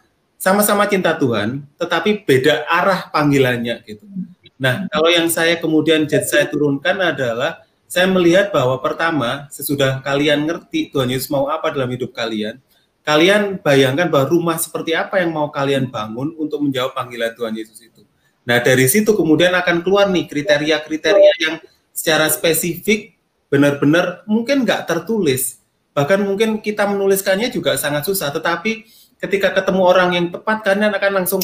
[0.41, 4.09] sama-sama cinta Tuhan, tetapi beda arah panggilannya gitu.
[4.57, 10.89] Nah, kalau yang saya kemudian saya turunkan adalah saya melihat bahwa pertama, sesudah kalian ngerti
[10.89, 12.57] Tuhan Yesus mau apa dalam hidup kalian,
[13.05, 17.77] kalian bayangkan bahwa rumah seperti apa yang mau kalian bangun untuk menjawab panggilan Tuhan Yesus
[17.77, 18.01] itu.
[18.41, 21.55] Nah, dari situ kemudian akan keluar nih kriteria-kriteria yang
[21.93, 23.13] secara spesifik
[23.45, 25.61] benar-benar mungkin nggak tertulis.
[25.93, 31.11] Bahkan mungkin kita menuliskannya juga sangat susah, tetapi ketika ketemu orang yang tepat kalian akan
[31.23, 31.41] langsung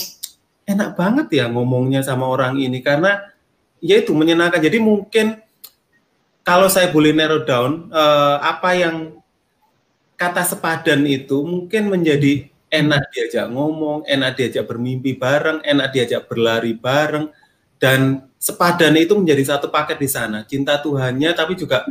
[0.68, 3.22] enak banget ya ngomongnya sama orang ini karena
[3.80, 4.60] ya itu menyenangkan.
[4.60, 5.38] Jadi mungkin
[6.42, 8.96] kalau saya boleh narrow down uh, apa yang
[10.18, 16.76] kata sepadan itu mungkin menjadi enak diajak ngomong, enak diajak bermimpi bareng, enak diajak berlari
[16.76, 17.30] bareng
[17.78, 20.44] dan sepadan itu menjadi satu paket di sana.
[20.44, 21.86] Cinta Tuhannya tapi juga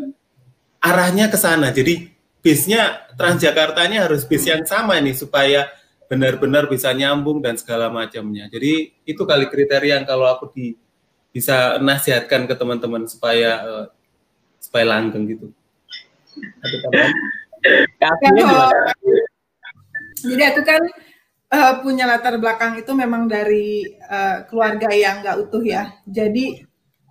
[0.83, 1.71] arahnya ke sana.
[1.71, 2.16] Jadi
[2.47, 5.67] bisnya Transjakartanya harus bis yang sama nih supaya
[6.07, 8.47] benar-benar bisa nyambung dan segala macamnya.
[8.47, 10.79] Jadi itu kali kriteria yang kalau aku di
[11.35, 13.85] bisa nasihatkan ke teman-teman supaya uh,
[14.63, 15.47] supaya langgeng gitu.
[20.23, 20.83] Jadi aku kan
[21.51, 25.99] uh, punya latar belakang itu memang dari uh, keluarga yang nggak utuh ya.
[26.07, 26.63] Jadi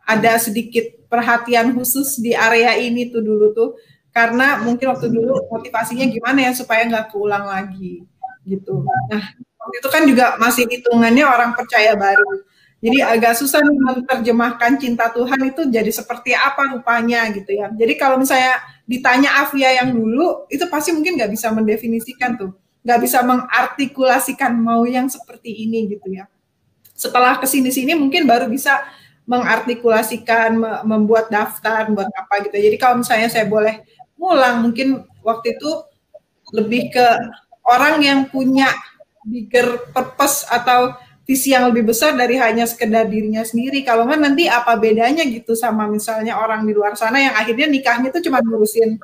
[0.07, 3.69] ada sedikit perhatian khusus di area ini tuh dulu tuh
[4.15, 8.07] karena mungkin waktu dulu motivasinya gimana ya supaya nggak keulang lagi
[8.47, 8.87] gitu.
[9.11, 12.47] Nah waktu itu kan juga masih hitungannya orang percaya baru.
[12.79, 17.67] Jadi agak susah menerjemahkan cinta Tuhan itu jadi seperti apa rupanya gitu ya.
[17.73, 22.53] Jadi kalau misalnya ditanya Afia yang dulu, itu pasti mungkin nggak bisa mendefinisikan tuh,
[22.85, 26.29] nggak bisa mengartikulasikan mau yang seperti ini gitu ya.
[26.93, 28.85] Setelah ke sini-sini mungkin baru bisa
[29.25, 30.53] mengartikulasikan,
[30.85, 32.53] membuat daftar, buat apa gitu.
[32.53, 33.81] Jadi kalau misalnya saya boleh
[34.15, 35.71] ngulang, mungkin waktu itu
[36.53, 37.07] lebih ke
[37.65, 38.69] orang yang punya
[39.25, 40.93] bigger purpose atau
[41.25, 43.81] visi yang lebih besar dari hanya sekedar dirinya sendiri.
[43.81, 48.13] Kalau nggak nanti apa bedanya gitu sama misalnya orang di luar sana yang akhirnya nikahnya
[48.13, 49.01] itu cuma ngurusin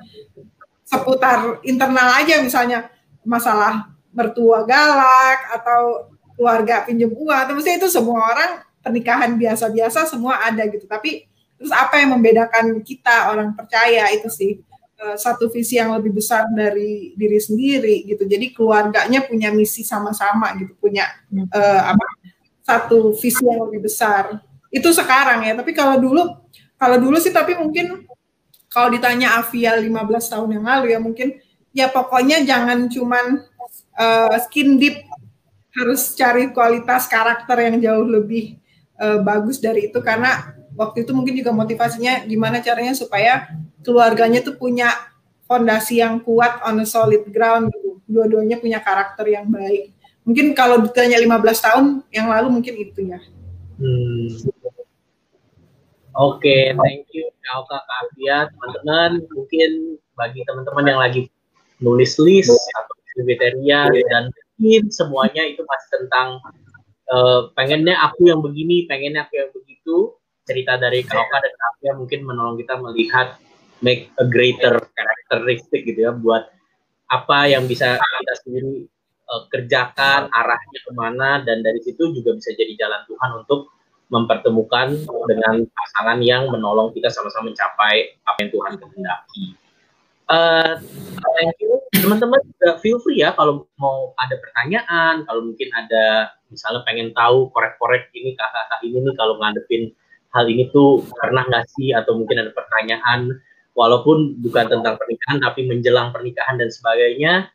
[0.85, 2.93] seputar internal aja misalnya
[3.25, 8.51] masalah mertua galak atau keluarga pinjam uang misalnya itu semua orang
[8.85, 10.85] pernikahan biasa-biasa semua ada gitu.
[10.85, 11.25] Tapi
[11.57, 14.61] terus apa yang membedakan kita orang percaya itu sih
[15.01, 18.23] eh, satu visi yang lebih besar dari diri sendiri gitu.
[18.29, 22.05] Jadi keluarganya punya misi sama-sama gitu, punya uh, apa
[22.61, 24.37] satu visi yang lebih besar.
[24.69, 26.21] Itu sekarang ya, tapi kalau dulu
[26.81, 28.09] kalau dulu sih tapi mungkin
[28.71, 29.91] kalau ditanya Avia 15
[30.31, 31.37] tahun yang lalu ya mungkin
[31.75, 33.45] ya pokoknya jangan cuman
[33.99, 35.03] uh, skin deep
[35.75, 38.57] harus cari kualitas karakter yang jauh lebih
[38.99, 43.49] uh, bagus dari itu karena waktu itu mungkin juga motivasinya gimana caranya supaya
[43.83, 44.91] keluarganya tuh punya
[45.45, 47.99] fondasi yang kuat on a solid ground gitu.
[48.11, 53.19] Dua-duanya punya karakter yang baik mungkin kalau ditanya 15 tahun yang lalu mungkin itu ya.
[53.81, 54.29] Hmm.
[56.11, 59.23] Oke, okay, thank you Kak Afia, teman-teman.
[59.31, 61.31] Mungkin bagi teman-teman yang lagi
[61.79, 64.29] nulis list atau kriteria dan
[64.59, 66.39] mungkin semuanya itu masih tentang
[67.09, 70.15] uh, pengennya aku yang begini, pengennya aku yang begitu.
[70.45, 73.37] Cerita dari Kak Oka dan Kak Afia mungkin menolong kita melihat
[73.81, 76.49] make a greater characteristic gitu ya buat
[77.11, 78.87] apa yang bisa kita sendiri
[79.27, 83.73] uh, kerjakan arahnya ke mana dan dari situ juga bisa jadi jalan Tuhan untuk
[84.11, 89.45] mempertemukan dengan pasangan yang menolong kita sama-sama mencapai apa yang Tuhan kehendaki.
[90.27, 90.79] Uh,
[91.39, 96.81] thank you teman-teman juga feel free ya kalau mau ada pertanyaan kalau mungkin ada misalnya
[96.83, 99.93] pengen tahu korek-korek ini kakak-kakak ini nih kalau ngadepin
[100.31, 103.35] hal ini tuh pernah nggak sih atau mungkin ada pertanyaan
[103.75, 107.51] walaupun bukan tentang pernikahan tapi menjelang pernikahan dan sebagainya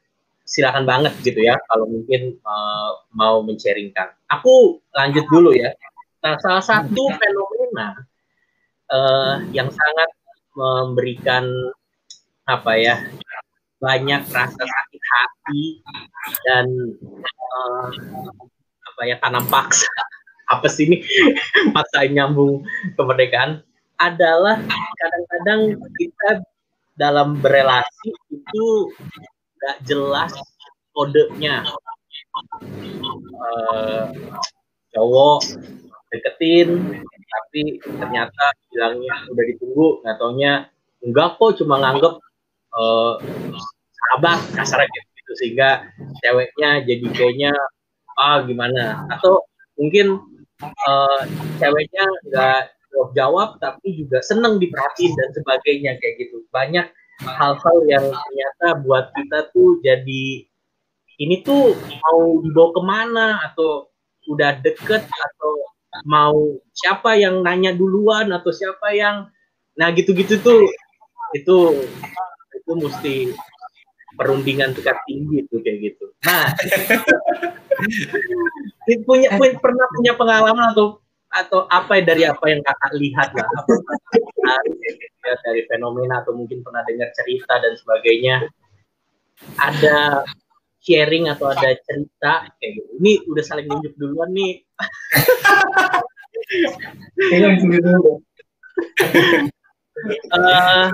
[0.47, 4.15] silakan banget gitu ya kalau mungkin uh, mau mencaringkan.
[4.31, 5.75] Aku lanjut dulu ya.
[6.23, 8.07] Nah, salah satu fenomena
[8.91, 10.11] uh, yang sangat
[10.57, 11.45] memberikan
[12.47, 12.97] apa ya
[13.83, 15.65] banyak rasa sakit hati
[16.47, 16.67] dan
[17.37, 17.91] uh,
[18.87, 19.91] apa ya tanam paksa
[20.47, 20.99] apa sih ini?
[21.75, 22.63] Paksa nyambung
[22.95, 23.63] kemerdekaan
[23.97, 24.61] adalah
[25.01, 25.61] kadang-kadang
[25.97, 26.31] kita
[26.97, 28.93] dalam berelasi itu
[29.57, 30.33] nggak jelas
[30.93, 31.65] kodenya.
[33.37, 34.13] Uh,
[34.93, 35.45] cowok
[36.13, 40.53] deketin tapi ternyata bilangnya udah ditunggu nggak taunya.
[41.05, 42.15] Enggak kok cuma nganggep
[42.73, 43.15] uh,
[43.93, 45.85] sahabat kasar gitu sehingga
[46.25, 47.53] ceweknya jadi kayaknya
[48.17, 49.05] ah gimana?
[49.13, 49.45] Atau
[49.77, 51.21] mungkin uh,
[51.61, 56.89] ceweknya nggak jawab jawab tapi juga seneng diperhatiin dan sebagainya kayak gitu banyak
[57.21, 60.25] hal-hal yang ternyata buat kita tuh jadi
[61.17, 63.89] ini tuh mau dibawa ke mana atau
[64.29, 65.53] udah deket atau
[66.05, 69.29] mau siapa yang nanya duluan atau siapa yang
[69.77, 70.65] nah gitu-gitu tuh
[71.37, 71.57] itu
[72.53, 73.15] itu mesti
[74.17, 76.09] perundingan tingkat tinggi tuh kayak gitu.
[76.25, 76.49] Nah,
[79.03, 83.51] punya, punya pernah punya pengalaman atau atau apa dari apa yang kakak lihat lah?
[83.51, 83.75] Apa
[85.27, 88.47] ya, dari fenomena atau mungkin pernah dengar cerita dan sebagainya?
[89.61, 90.25] Ada
[90.87, 92.91] sharing atau ada cerita kayak gitu.
[93.03, 94.63] Ini udah saling nunjuk duluan nih.
[100.31, 100.87] Uh,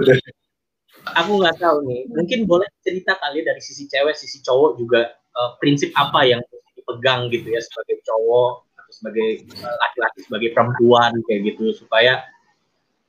[1.12, 2.08] aku nggak tahu nih.
[2.08, 6.40] Mungkin boleh cerita kali dari sisi cewek sisi cowok juga uh, prinsip apa yang
[6.82, 8.52] dipegang gitu ya sebagai cowok
[8.92, 12.26] sebagai eh, laki-laki sebagai perempuan kayak gitu supaya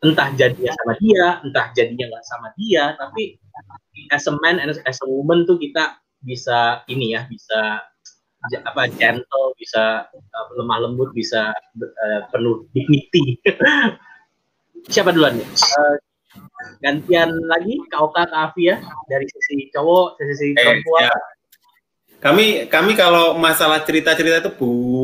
[0.04, 3.36] entah jadinya sama dia entah jadinya nggak sama dia tapi
[4.14, 7.84] as a man and as a woman tuh kita bisa ini ya bisa
[8.52, 13.40] apa gentle, bisa uh, lemah lembut, bisa uh, penuh dignity.
[14.92, 15.48] Siapa duluan nih?
[15.48, 15.96] Uh,
[16.84, 21.08] gantian lagi Kak Oka, Kak Afia dari sisi cowok, sisi eh, perempuan.
[21.08, 21.16] Ya.
[22.24, 24.52] Kami kami kalau masalah cerita-cerita itu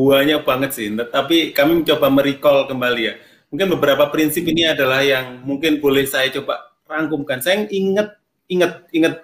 [0.08, 3.14] banyak banget sih, tapi kami mencoba merecall kembali ya.
[3.52, 7.44] Mungkin beberapa prinsip ini adalah yang mungkin boleh saya coba rangkumkan.
[7.44, 8.16] Saya ingat
[8.48, 9.20] ingat ingat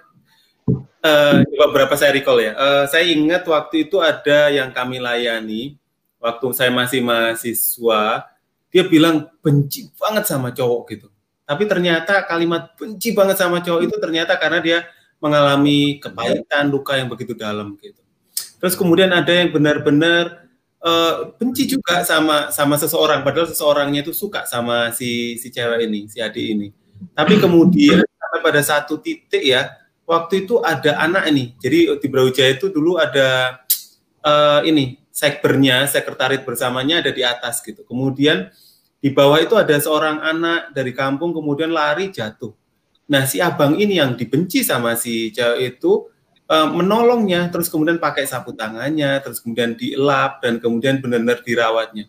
[1.01, 2.53] uh, beberapa saya recall ya.
[2.53, 5.81] Uh, saya ingat waktu itu ada yang kami layani
[6.21, 8.29] waktu saya masih mahasiswa,
[8.69, 11.07] dia bilang benci banget sama cowok gitu.
[11.47, 14.79] Tapi ternyata kalimat benci banget sama cowok itu ternyata karena dia
[15.17, 18.01] mengalami kepahitan, luka yang begitu dalam gitu.
[18.57, 20.49] Terus kemudian ada yang benar-benar
[20.81, 26.09] uh, benci juga sama sama seseorang, padahal seseorangnya itu suka sama si si cewek ini,
[26.09, 26.67] si adik ini.
[27.13, 28.01] Tapi kemudian
[28.41, 29.73] pada satu titik ya,
[30.05, 31.53] waktu itu ada anak ini.
[31.61, 33.61] Jadi di Brawijaya itu dulu ada
[34.23, 37.81] uh, ini sekbernya, sekretarit bersamanya ada di atas gitu.
[37.85, 38.49] Kemudian
[38.97, 42.53] di bawah itu ada seorang anak dari kampung kemudian lari jatuh.
[43.07, 46.11] Nah si abang ini yang dibenci sama si cewek itu
[46.51, 52.07] uh, menolongnya, terus kemudian pakai sapu tangannya, terus kemudian dielap dan kemudian benar-benar dirawatnya.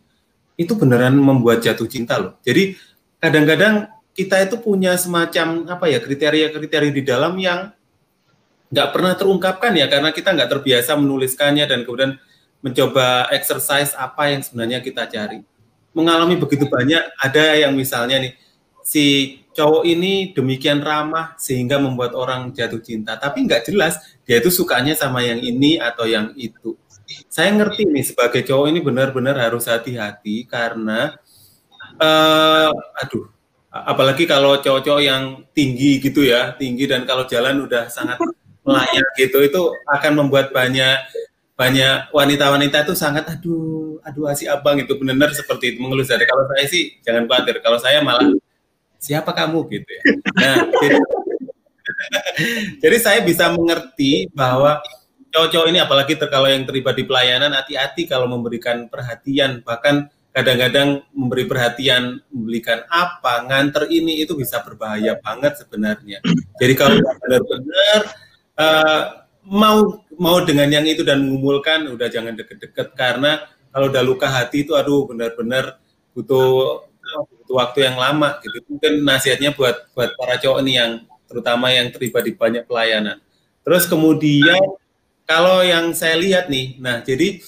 [0.59, 2.35] Itu beneran membuat jatuh cinta loh.
[2.43, 2.75] Jadi
[3.23, 7.71] kadang-kadang kita itu punya semacam apa ya kriteria-kriteria di dalam yang
[8.69, 12.19] nggak pernah terungkapkan ya karena kita nggak terbiasa menuliskannya dan kemudian
[12.59, 15.47] mencoba exercise apa yang sebenarnya kita cari.
[15.95, 18.35] Mengalami begitu banyak, ada yang misalnya nih
[18.83, 24.55] si cowok ini demikian ramah sehingga membuat orang jatuh cinta, tapi nggak jelas dia itu
[24.55, 26.79] sukanya sama yang ini atau yang itu.
[27.27, 31.19] Saya ngerti nih sebagai cowok ini benar-benar harus hati-hati karena,
[31.99, 32.71] uh,
[33.03, 33.27] aduh,
[33.75, 38.23] apalagi kalau cowok-cowok yang tinggi gitu ya, tinggi dan kalau jalan udah sangat
[38.63, 41.03] layak gitu itu akan membuat banyak
[41.59, 46.47] banyak wanita-wanita itu sangat aduh aduh si abang itu benar seperti itu mengelus dari kalau
[46.47, 47.59] saya sih jangan khawatir.
[47.59, 48.31] Kalau saya malah
[48.99, 49.59] siapa kamu?
[49.71, 50.03] Gitu ya.
[50.37, 50.99] Nah jadi,
[52.83, 54.83] jadi saya bisa mengerti bahwa
[55.33, 59.63] cowok-cowok ini apalagi kalau yang terlibat di pelayanan hati-hati kalau memberikan perhatian.
[59.63, 66.23] Bahkan kadang-kadang memberi perhatian memberikan apa nganter ini itu bisa berbahaya banget sebenarnya.
[66.61, 68.01] Jadi kalau benar-benar
[68.55, 69.03] uh,
[69.49, 72.95] mau mau dengan yang itu dan mengumpulkan udah jangan deket-deket.
[72.95, 73.43] Karena
[73.73, 75.81] kalau udah luka hati itu aduh benar-benar
[76.13, 76.88] butuh
[77.29, 78.61] butuh waktu yang lama gitu.
[78.69, 80.93] Mungkin nasihatnya buat buat para cowok nih yang
[81.29, 83.21] terutama yang terlibat di banyak pelayanan.
[83.65, 84.61] Terus kemudian
[85.29, 87.41] kalau yang saya lihat nih nah jadi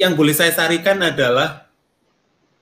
[0.00, 1.70] yang boleh saya sarikan adalah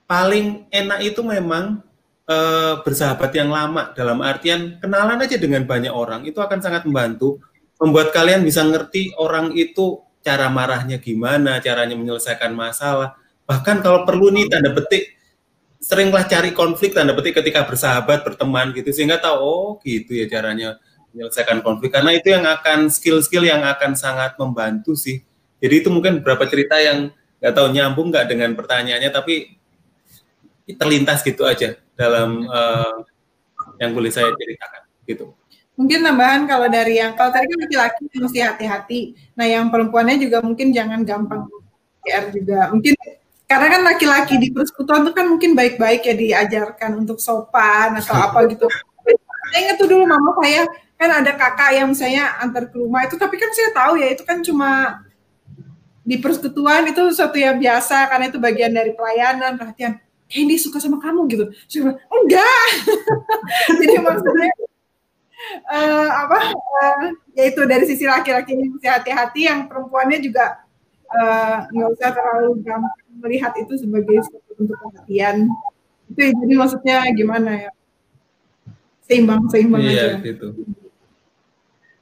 [0.05, 1.79] paling enak itu memang
[2.27, 3.95] uh, bersahabat yang lama.
[3.95, 7.39] Dalam artian kenalan aja dengan banyak orang itu akan sangat membantu
[7.81, 13.17] membuat kalian bisa ngerti orang itu cara marahnya gimana, caranya menyelesaikan masalah.
[13.49, 15.17] Bahkan kalau perlu nih tanda petik
[15.81, 20.77] seringlah cari konflik tanda petik ketika bersahabat, berteman gitu sehingga tahu oh gitu ya caranya
[21.11, 25.25] menyelesaikan konflik karena itu yang akan skill-skill yang akan sangat membantu sih.
[25.57, 27.09] Jadi itu mungkin beberapa cerita yang
[27.41, 29.57] nggak tahu nyambung nggak dengan pertanyaannya tapi
[30.77, 33.01] terlintas gitu aja dalam uh,
[33.81, 35.33] yang boleh saya ceritakan gitu.
[35.75, 38.99] Mungkin tambahan kalau dari yang kalau tadi kan laki-laki mesti hati-hati.
[39.33, 41.49] Nah, yang perempuannya juga mungkin jangan gampang
[42.05, 42.69] PR juga.
[42.69, 42.93] Mungkin
[43.51, 48.39] karena kan laki-laki di persekutuan itu kan mungkin baik-baik ya diajarkan untuk sopan atau apa
[48.51, 48.67] gitu.
[49.51, 50.63] Saya ingat tuh dulu mama saya
[50.95, 54.23] kan ada kakak yang misalnya antar ke rumah itu tapi kan saya tahu ya itu
[54.23, 55.01] kan cuma
[56.05, 59.97] di persekutuan itu sesuatu yang biasa karena itu bagian dari pelayanan perhatian
[60.31, 61.45] Candy suka sama kamu gitu.
[61.67, 62.67] Saya bilang, enggak.
[63.83, 64.49] Jadi maksudnya
[65.67, 66.39] uh, apa?
[66.55, 70.63] Uh, yaitu dari sisi laki-lakinya mesti hati-hati, yang perempuannya juga
[71.15, 75.51] uh, nggak usah terlalu gampang melihat itu sebagai suatu bentuk perhatian.
[76.11, 77.71] Itu jadi maksudnya gimana ya?
[79.05, 80.23] Seimbang, seimbang iya, aja.
[80.23, 80.55] gitu.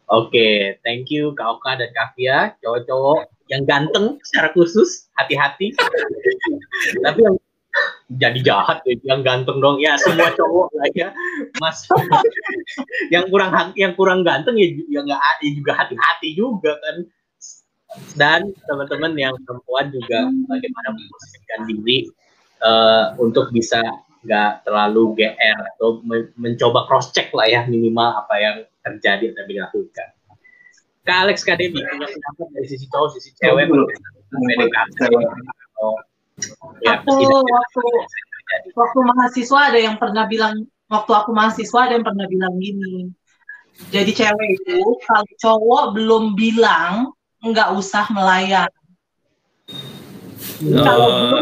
[0.10, 5.74] Oke, okay, thank you Kak Oka dan Kak Fia, cowok-cowok yang ganteng secara khusus, hati-hati.
[7.06, 7.38] Tapi yang
[8.10, 11.10] jadi jahat ya yang ganteng dong ya semua cowok lah ya
[11.62, 11.86] mas
[13.14, 17.06] yang kurang yang kurang ganteng ya, ya nggak ya juga hati-hati juga kan
[18.14, 22.06] dan teman-teman yang perempuan juga bagaimana memposisikan diri
[22.62, 23.82] uh, untuk bisa
[24.20, 26.04] nggak terlalu gr atau
[26.36, 30.10] mencoba cross check lah ya minimal apa yang terjadi dan dilakukan.
[31.08, 33.72] Kak Alex Kademi punya pendapat dari sisi cowok sisi cewek?
[36.86, 37.84] Ya, aku waktu
[38.76, 43.10] waktu mahasiswa ada yang pernah bilang waktu aku mahasiswa ada yang pernah bilang gini.
[43.90, 48.72] Jadi cewek itu kalau cowok belum bilang nggak usah melayan.
[50.60, 51.40] Oh.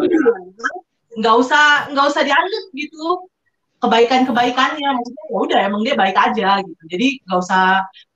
[1.17, 3.25] nggak usah nggak usah dianggap gitu
[3.77, 7.65] kebaikan-kebaikannya maksudnya ya udah emang dia baik aja gitu jadi nggak usah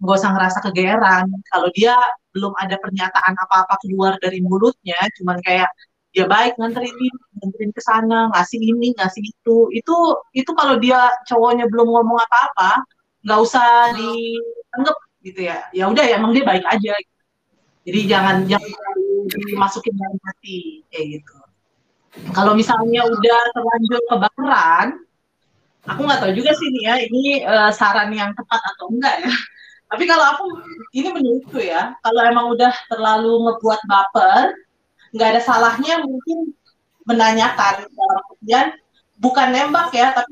[0.02, 1.94] nggak usah ngerasa kegeeran kalau dia
[2.34, 5.70] belum ada pernyataan apa-apa keluar dari mulutnya cuman kayak
[6.12, 9.96] dia baik nganterin ini nganterin ke sana ngasih ini ngasih itu itu
[10.34, 12.82] itu kalau dia cowoknya belum ngomong apa-apa
[13.22, 17.11] nggak usah dianggap gitu ya ya udah ya emang dia baik aja gitu.
[17.82, 18.98] Jadi jangan jangan
[19.52, 21.36] dimasukin dalam hati kayak gitu.
[22.36, 24.88] Kalau misalnya udah terlanjur kebakaran
[25.88, 29.34] aku nggak tahu juga sih nih ya ini uh, saran yang tepat atau enggak ya.
[29.92, 30.46] Tapi kalau aku
[30.96, 34.56] ini menurutku ya kalau emang udah terlalu ngebuat baper
[35.12, 36.56] nggak ada salahnya mungkin
[37.04, 38.68] menanyakan dalam artian
[39.20, 40.32] bukan nembak ya tapi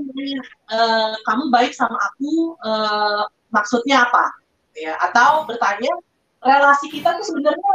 [0.71, 4.31] uh, kamu baik sama aku uh, maksudnya apa?
[4.77, 5.91] Ya atau bertanya
[6.39, 7.71] relasi kita tuh sebenarnya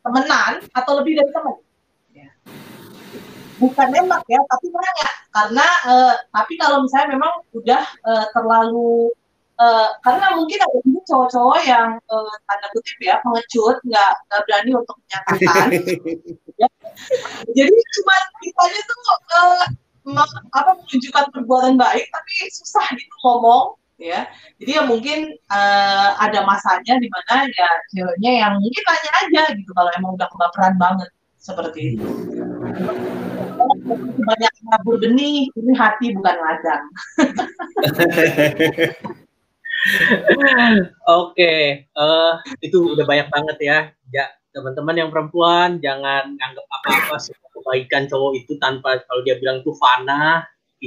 [0.00, 1.56] temenan atau lebih dari teman
[2.14, 2.28] ya.
[3.60, 9.12] bukan nembak ya tapi nanya karena uh, tapi kalau misalnya memang udah uh, terlalu
[9.60, 14.70] uh, karena mungkin ada juga cowok-cowok yang uh, tanda kutip ya pengecut nggak nggak berani
[14.72, 15.66] untuk menyatakan
[16.62, 16.68] ya.
[17.52, 18.98] jadi cuma kitanya tuh
[19.36, 19.64] uh,
[20.54, 24.28] apa menunjukkan perbuatan baik tapi susah gitu ngomong ya.
[24.60, 29.70] Jadi ya mungkin uh, ada masanya di mana ya ceweknya yang mungkin tanya aja gitu
[29.72, 31.08] kalau emang udah kebaperan banget
[31.40, 32.06] seperti itu.
[34.16, 36.84] Banyak nabur benih ini hati bukan ladang.
[41.06, 43.78] Oke, uh, itu udah banyak banget ya.
[44.10, 47.16] Ya, teman-teman yang perempuan jangan nganggap apa-apa
[47.54, 50.42] kebaikan cowok itu tanpa kalau dia bilang itu fana,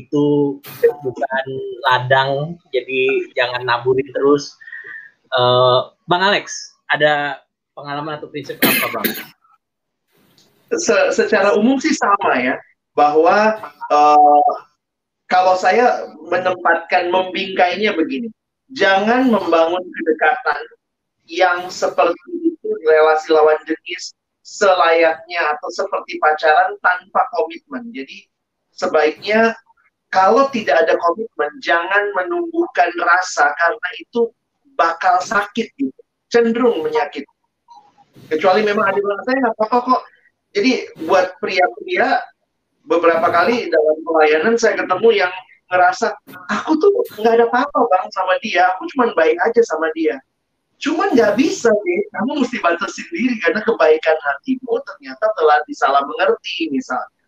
[0.06, 0.60] itu
[1.04, 1.46] bukan
[1.88, 3.02] ladang, jadi
[3.36, 4.56] jangan naburin terus.
[5.30, 7.44] Uh, Bang Alex, ada
[7.78, 9.08] pengalaman atau prinsip apa, Bang?
[10.70, 12.56] Se secara umum sih sama ya,
[12.94, 13.58] bahwa
[13.90, 14.52] uh,
[15.30, 18.30] kalau saya menempatkan membingkainya begini,
[18.74, 20.62] jangan membangun kedekatan
[21.30, 27.94] yang seperti itu relasi lawan jenis selayaknya atau seperti pacaran tanpa komitmen.
[27.94, 28.26] Jadi
[28.74, 29.54] sebaiknya
[30.10, 34.34] kalau tidak ada komitmen jangan menumbuhkan rasa karena itu
[34.74, 36.02] bakal sakit gitu,
[36.34, 37.30] cenderung menyakiti.
[38.30, 40.02] Kecuali memang ada yang saya nggak apa-apa kok.
[40.54, 40.72] Jadi
[41.06, 42.26] buat pria-pria
[42.90, 45.34] beberapa kali dalam pelayanan saya ketemu yang
[45.70, 46.18] ngerasa
[46.50, 46.90] aku tuh
[47.22, 50.18] nggak ada apa-apa bang sama dia, aku cuma baik aja sama dia.
[50.80, 56.72] Cuman nggak bisa deh, kamu mesti batasin diri karena kebaikan hatimu ternyata telah disalah mengerti
[56.74, 57.19] misalnya.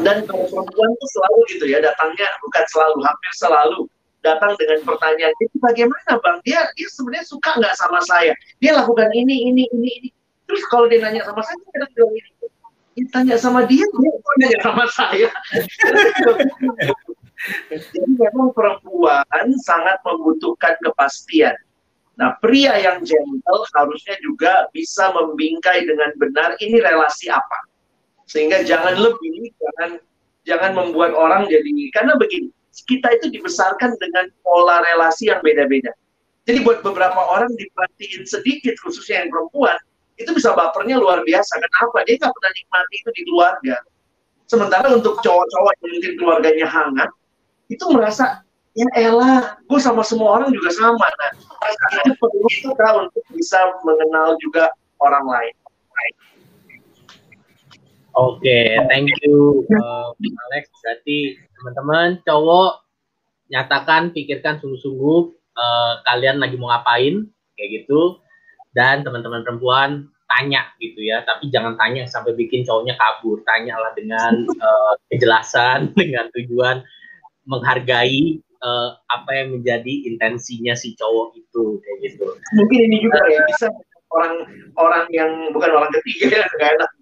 [0.00, 3.86] Dan kalau perempuan tuh selalu gitu ya, datangnya bukan selalu, hampir selalu
[4.22, 6.38] datang dengan pertanyaan itu bagaimana bang?
[6.46, 8.32] Dia dia sebenarnya suka nggak sama saya?
[8.62, 10.08] Dia lakukan ini ini ini ini.
[10.46, 12.30] Terus kalau dia nanya sama saya, dia bilang ini.
[12.92, 15.28] Dia tanya sama dia, dia nanya sama saya.
[17.74, 21.58] Jadi memang perempuan sangat membutuhkan kepastian.
[22.14, 27.71] Nah, pria yang gentle harusnya juga bisa membingkai dengan benar ini relasi apa.
[28.26, 29.90] Sehingga jangan lebih, jangan
[30.42, 32.50] jangan membuat orang jadi karena begini,
[32.86, 35.92] kita itu dibesarkan dengan pola relasi yang beda-beda.
[36.42, 39.78] Jadi buat beberapa orang diperhatiin sedikit, khususnya yang perempuan,
[40.18, 41.54] itu bisa bapernya luar biasa.
[41.54, 42.02] Kenapa?
[42.02, 43.76] Dia nggak pernah nikmati itu di keluarga.
[44.50, 47.10] Sementara untuk cowok-cowok yang mungkin keluarganya hangat,
[47.70, 48.42] itu merasa
[48.74, 51.06] ya elah, gue sama semua orang juga sama.
[51.20, 51.32] Nah,
[52.02, 54.68] itu perlu kita untuk bisa mengenal juga
[54.98, 55.54] orang lain.
[58.12, 60.12] Oke, okay, thank you uh,
[60.52, 60.68] Alex.
[60.84, 62.84] Berarti teman-teman cowok
[63.48, 65.20] nyatakan, pikirkan sungguh-sungguh
[65.56, 67.24] uh, kalian lagi mau ngapain
[67.56, 68.20] kayak gitu.
[68.76, 73.40] Dan teman-teman perempuan tanya gitu ya, tapi jangan tanya sampai bikin cowoknya kabur.
[73.48, 76.84] Tanyalah dengan uh, kejelasan, dengan tujuan
[77.48, 82.28] menghargai uh, apa yang menjadi intensinya si cowok itu kayak gitu.
[82.60, 83.72] Mungkin ini juga uh, ya bisa
[84.12, 84.34] orang
[84.76, 86.92] orang yang bukan orang ketiga ya enak.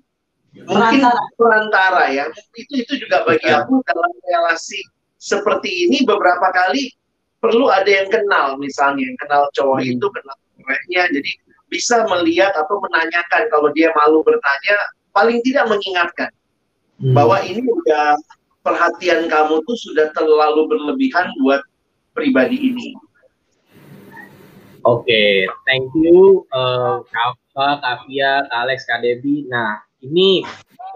[0.50, 1.06] Mungkin
[1.38, 2.26] perantara ya
[2.58, 4.82] itu itu juga bagi aku dalam relasi
[5.20, 6.90] seperti ini beberapa kali
[7.38, 9.94] perlu ada yang kenal misalnya yang kenal cowok hmm.
[9.94, 11.32] itu kenal ceweknya jadi
[11.70, 14.76] bisa melihat atau menanyakan kalau dia malu bertanya
[15.14, 16.30] paling tidak mengingatkan
[16.98, 17.14] hmm.
[17.14, 18.18] bahwa ini udah
[18.66, 21.62] perhatian kamu tuh sudah terlalu berlebihan buat
[22.12, 22.88] pribadi ini.
[24.80, 25.32] Oke, okay,
[25.68, 29.44] thank you uh, Kava, Kavia, Kak Alex, Kak Debbie.
[29.44, 30.44] Nah, ini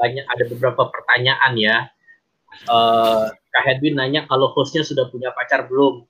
[0.00, 1.76] banyak ada beberapa pertanyaan ya.
[2.70, 6.06] Uh, Kak Hedwin nanya kalau hostnya sudah punya pacar belum?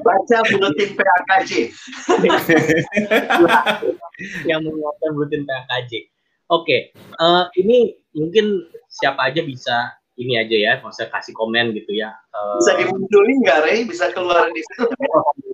[0.00, 1.50] Baca buletin PAKJ.
[4.48, 5.92] yang menguatkan buletin PAKJ.
[6.50, 6.90] Oke,
[7.20, 12.12] uh, ini mungkin siapa aja bisa ini aja ya, maksudnya kasih komen gitu ya.
[12.34, 13.78] Uh, bisa dimunculin nggak, Rey?
[13.88, 14.84] Bisa keluar di situ?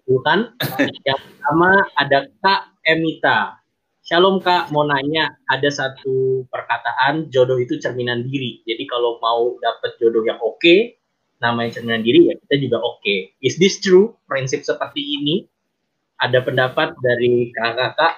[0.07, 0.55] Kan?
[1.03, 3.59] yang pertama ada Kak Emita.
[4.07, 8.63] Shalom Kak, mau nanya, ada satu perkataan jodoh itu cerminan diri.
[8.63, 10.95] Jadi kalau mau dapat jodoh yang oke, okay,
[11.43, 13.03] namanya cerminan diri ya kita juga oke.
[13.03, 13.35] Okay.
[13.43, 14.15] Is this true?
[14.31, 15.51] Prinsip seperti ini?
[16.23, 18.15] Ada pendapat dari kakak-kakak?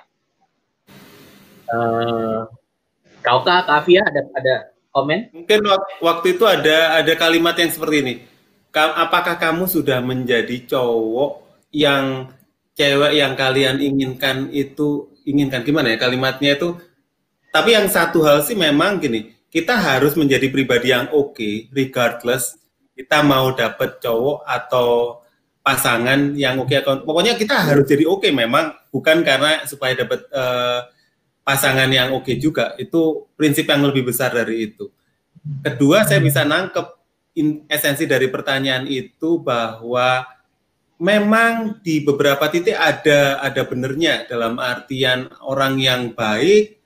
[1.72, 2.52] Uh,
[3.24, 4.54] kau kak, Kavia ada ada
[4.92, 5.32] komen?
[5.32, 5.60] Mungkin
[6.04, 8.14] waktu itu ada ada kalimat yang seperti ini.
[8.76, 12.32] Apakah kamu sudah menjadi cowok yang
[12.78, 16.78] cewek yang kalian inginkan itu inginkan gimana ya kalimatnya itu?
[17.48, 22.60] Tapi yang satu hal sih memang gini kita harus menjadi pribadi yang oke okay, regardless
[22.92, 25.22] kita mau dapet cowok atau
[25.64, 26.84] pasangan yang oke okay.
[26.84, 30.80] pokoknya kita harus jadi oke okay, memang bukan karena supaya dapat uh, eh,
[31.48, 32.76] pasangan yang oke okay juga.
[32.76, 34.92] Itu prinsip yang lebih besar dari itu.
[35.64, 36.86] Kedua saya bisa nangkep
[37.72, 40.28] esensi dari pertanyaan itu bahwa
[40.98, 46.78] memang di beberapa titik ada ada benernya dalam artian orang yang baik.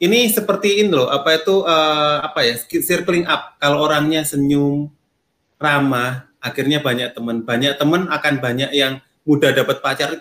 [0.00, 3.56] Ini seperti ini loh apa itu uh, apa ya circling up.
[3.62, 4.90] Kalau orangnya senyum
[5.60, 7.46] ramah akhirnya banyak teman.
[7.46, 10.18] Banyak teman akan banyak yang mudah dapat pacar.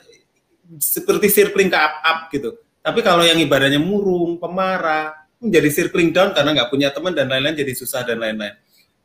[0.77, 2.59] Seperti circling ke up up gitu.
[2.83, 7.55] Tapi kalau yang ibaratnya murung pemarah menjadi circling down karena nggak punya teman dan lain-lain
[7.55, 8.59] jadi susah dan lain-lain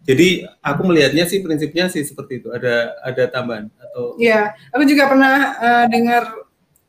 [0.05, 2.52] jadi aku melihatnya sih prinsipnya sih seperti itu.
[2.52, 4.20] Ada ada tambahan atau?
[4.20, 6.28] Iya, aku juga pernah uh, dengar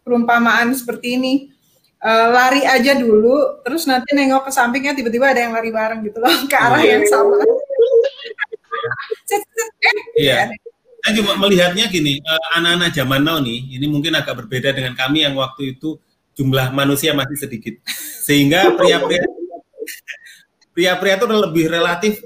[0.04, 1.34] perumpamaan seperti ini.
[2.06, 6.22] Uh, lari aja dulu, terus nanti nengok ke sampingnya tiba-tiba ada yang lari bareng gitu
[6.22, 7.40] loh ke arah yang sama.
[10.14, 10.54] Iya.
[11.02, 14.94] Saya cuma melihatnya gini, anak eh, anak-anak zaman now nih, ini mungkin agak berbeda dengan
[14.94, 15.98] kami yang waktu itu
[16.38, 17.78] jumlah manusia masih sedikit,
[18.22, 19.22] sehingga pria-pria
[20.74, 22.22] pria-pria itu lebih relatif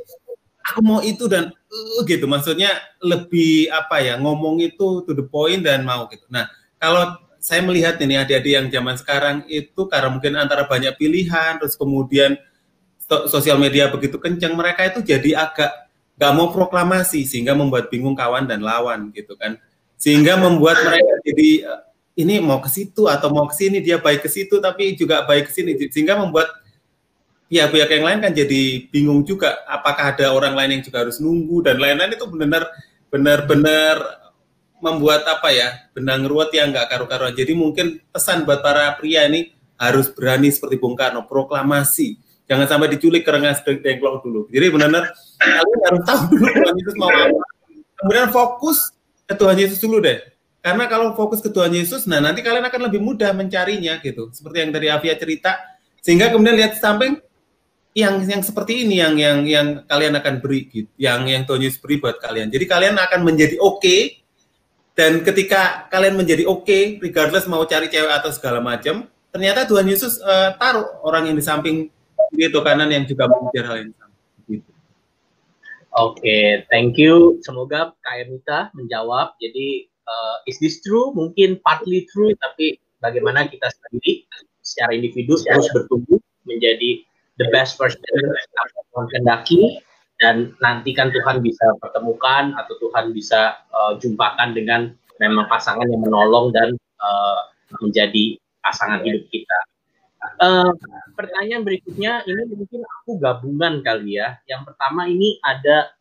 [0.70, 2.30] aku mau itu dan uh, gitu.
[2.30, 2.70] Maksudnya
[3.02, 6.24] lebih apa ya ngomong itu to the point dan mau gitu.
[6.30, 6.46] Nah
[6.78, 11.80] kalau saya melihat ini adik-adik yang zaman sekarang itu karena mungkin antara banyak pilihan terus
[11.80, 12.36] kemudian
[13.32, 15.72] sosial media begitu kencang mereka itu jadi agak
[16.20, 19.58] nggak mau proklamasi sehingga membuat bingung kawan dan lawan gitu kan.
[20.00, 21.82] Sehingga membuat mereka jadi eh,
[22.20, 25.48] ini mau ke situ atau mau ke sini dia baik ke situ tapi juga baik
[25.48, 26.52] ke sini sehingga membuat
[27.50, 28.62] pihak-pihak yang lain kan jadi
[28.94, 32.70] bingung juga apakah ada orang lain yang juga harus nunggu dan lain-lain itu benar
[33.10, 33.98] benar-benar
[34.80, 37.36] membuat apa ya benang ruwet yang nggak karu-karuan.
[37.36, 42.16] Jadi mungkin pesan buat para pria ini harus berani seperti Bung Karno proklamasi.
[42.50, 44.50] Jangan sampai diculik kerengas dengklok dulu.
[44.50, 47.40] Jadi benar-benar kalian harus tahu dulu Tuhan Yesus mau apa.
[48.00, 48.78] Kemudian fokus
[49.28, 50.18] ke Tuhan Yesus dulu deh.
[50.60, 54.32] Karena kalau fokus ke Tuhan Yesus nah nanti kalian akan lebih mudah mencarinya gitu.
[54.32, 55.60] Seperti yang tadi Avia cerita
[56.00, 57.20] sehingga kemudian lihat samping
[57.98, 61.82] yang yang seperti ini yang yang yang kalian akan beri gitu, yang yang Tuhan Yesus
[61.82, 62.54] beri buat kalian.
[62.54, 64.20] Jadi kalian akan menjadi oke okay,
[65.00, 69.88] dan ketika kalian menjadi oke, okay, regardless mau cari cewek atau segala macam, ternyata Tuhan
[69.88, 71.88] Yesus uh, taruh orang yang di samping
[72.36, 74.16] kiri atau kanan yang juga mengejar hal yang sama.
[74.46, 74.70] Gitu.
[75.96, 77.40] Oke, okay, thank you.
[77.42, 79.40] Semoga Kak Emita menjawab.
[79.40, 81.16] Jadi uh, is this true?
[81.16, 84.28] Mungkin partly true, tapi bagaimana kita sendiri
[84.60, 87.08] secara individu terus bertumbuh menjadi
[87.40, 89.80] the best version Tuhan kendaki
[90.20, 94.92] dan nanti kan Tuhan bisa pertemukan atau Tuhan bisa uh, jumpakan dengan
[95.24, 97.40] memang pasangan yang menolong dan uh,
[97.80, 99.60] menjadi pasangan hidup kita.
[100.44, 100.76] Uh,
[101.16, 104.36] pertanyaan berikutnya ini mungkin aku gabungan kali ya.
[104.52, 105.96] Yang pertama ini ada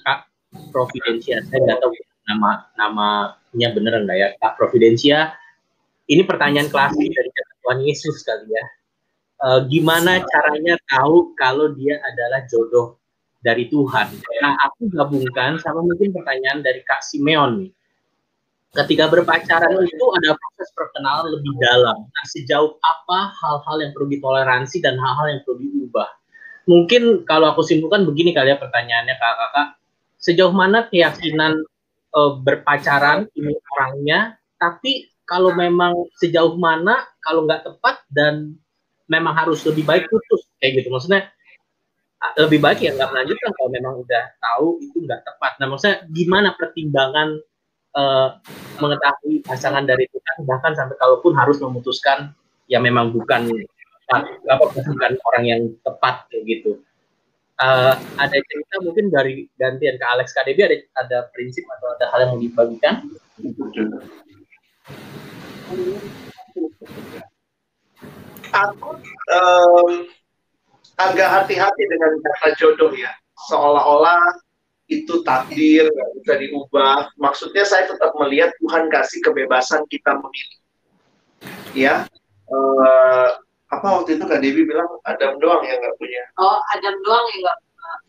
[0.00, 0.32] Kak
[0.72, 1.44] Providencia.
[1.44, 1.92] Saya nggak tahu
[2.24, 5.36] nama namanya bener enggak ya Kak Providencia.
[6.08, 7.28] Ini pertanyaan klasik dari
[7.60, 8.64] Tuhan Yesus kali ya
[9.40, 13.00] uh, gimana caranya tahu kalau dia adalah jodoh
[13.40, 14.20] dari Tuhan.
[14.44, 17.72] Nah, aku gabungkan sama mungkin pertanyaan dari Kak Simeon nih.
[18.70, 22.06] Ketika berpacaran itu ada proses perkenalan lebih dalam.
[22.06, 26.06] Nah, sejauh apa hal-hal yang perlu ditoleransi dan hal-hal yang perlu diubah?
[26.70, 29.68] Mungkin kalau aku simpulkan begini kali ya pertanyaannya kakak-kakak.
[30.22, 31.66] Sejauh mana keyakinan
[32.14, 38.54] e, berpacaran ini orangnya, tapi kalau memang sejauh mana kalau nggak tepat dan
[39.10, 40.88] memang harus lebih baik putus kayak gitu.
[40.94, 41.26] Maksudnya
[42.38, 45.52] lebih baik ya nggak melanjutkan kalau memang udah tahu itu nggak tepat.
[45.58, 47.42] Nah maksudnya gimana pertimbangan
[47.98, 48.38] uh,
[48.78, 52.36] mengetahui pasangan dari Tuhan bahkan sampai kalaupun harus memutuskan
[52.70, 53.50] ya memang bukan
[54.46, 56.72] apa bukan orang yang tepat kayak gitu.
[57.60, 60.32] Uh, ada cerita mungkin dari gantian ke Alex.
[60.32, 63.04] KDB ada ada prinsip atau ada hal yang mau dibagikan?
[68.50, 68.98] Aku
[69.30, 69.92] um,
[70.98, 73.14] agak hati-hati dengan kata jodoh ya,
[73.48, 74.20] seolah-olah
[74.90, 77.14] itu takdir nggak bisa diubah.
[77.14, 80.58] Maksudnya saya tetap melihat Tuhan kasih kebebasan kita memilih.
[81.72, 81.94] Ya,
[82.50, 83.28] uh,
[83.70, 86.22] apa waktu itu Kak Dewi bilang Adam doang yang nggak punya.
[86.42, 87.58] Oh, Adam doang yang nggak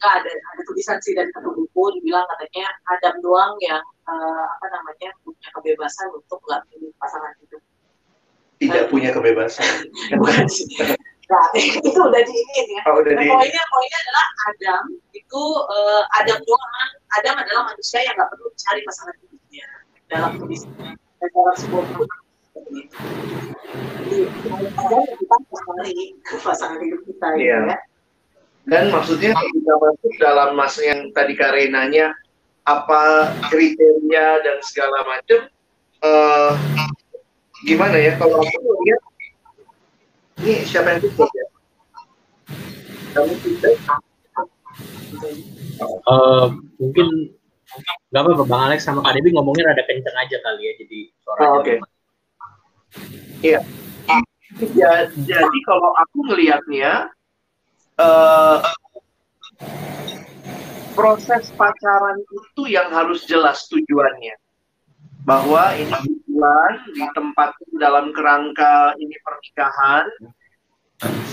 [0.02, 4.68] nggak ada ada tulisan sih dari satu buku dibilang katanya Adam doang yang uh, apa
[4.74, 7.62] namanya punya kebebasan untuk nggak pilih pasangan hidup.
[8.62, 9.89] Tidak punya kebebasan.
[10.22, 10.45] Bukan.
[11.32, 11.45] Nah,
[11.88, 12.82] itu udah diinin ya.
[12.91, 14.84] Oh, udah nah, poinnya poinnya adalah Adam
[15.16, 16.91] itu uh, Adam doang.
[17.18, 19.68] Adam adalah manusia yang nggak perlu cari pasangan hidupnya
[20.12, 22.03] dalam tulisannya dalam sebuah buku
[26.41, 27.59] pasangan hidup kita iya.
[27.70, 27.78] ya.
[28.62, 32.14] Dan maksudnya kita masuk dalam masa yang tadi Karenanya
[32.62, 35.49] apa kriteria dan segala macam
[36.05, 36.53] uh,
[37.66, 39.01] gimana ya kalau aku lihat
[40.41, 41.45] ini siapa yang tutup ya?
[43.14, 43.78] Kamu tutup?
[46.09, 47.07] Uh, mungkin
[48.09, 51.41] nggak apa-apa Bang Alex sama Kak Debi ngomongnya rada kenceng aja kali ya jadi suara
[51.45, 51.78] oh, Oke.
[51.78, 51.78] Okay.
[53.41, 53.59] Iya.
[54.76, 57.07] Ya, jadi kalau aku melihatnya
[57.95, 58.59] uh,
[60.91, 64.36] proses pacaran itu yang harus jelas tujuannya.
[65.24, 65.95] Bahwa ini
[66.92, 70.06] di tempat dalam kerangka ini pernikahan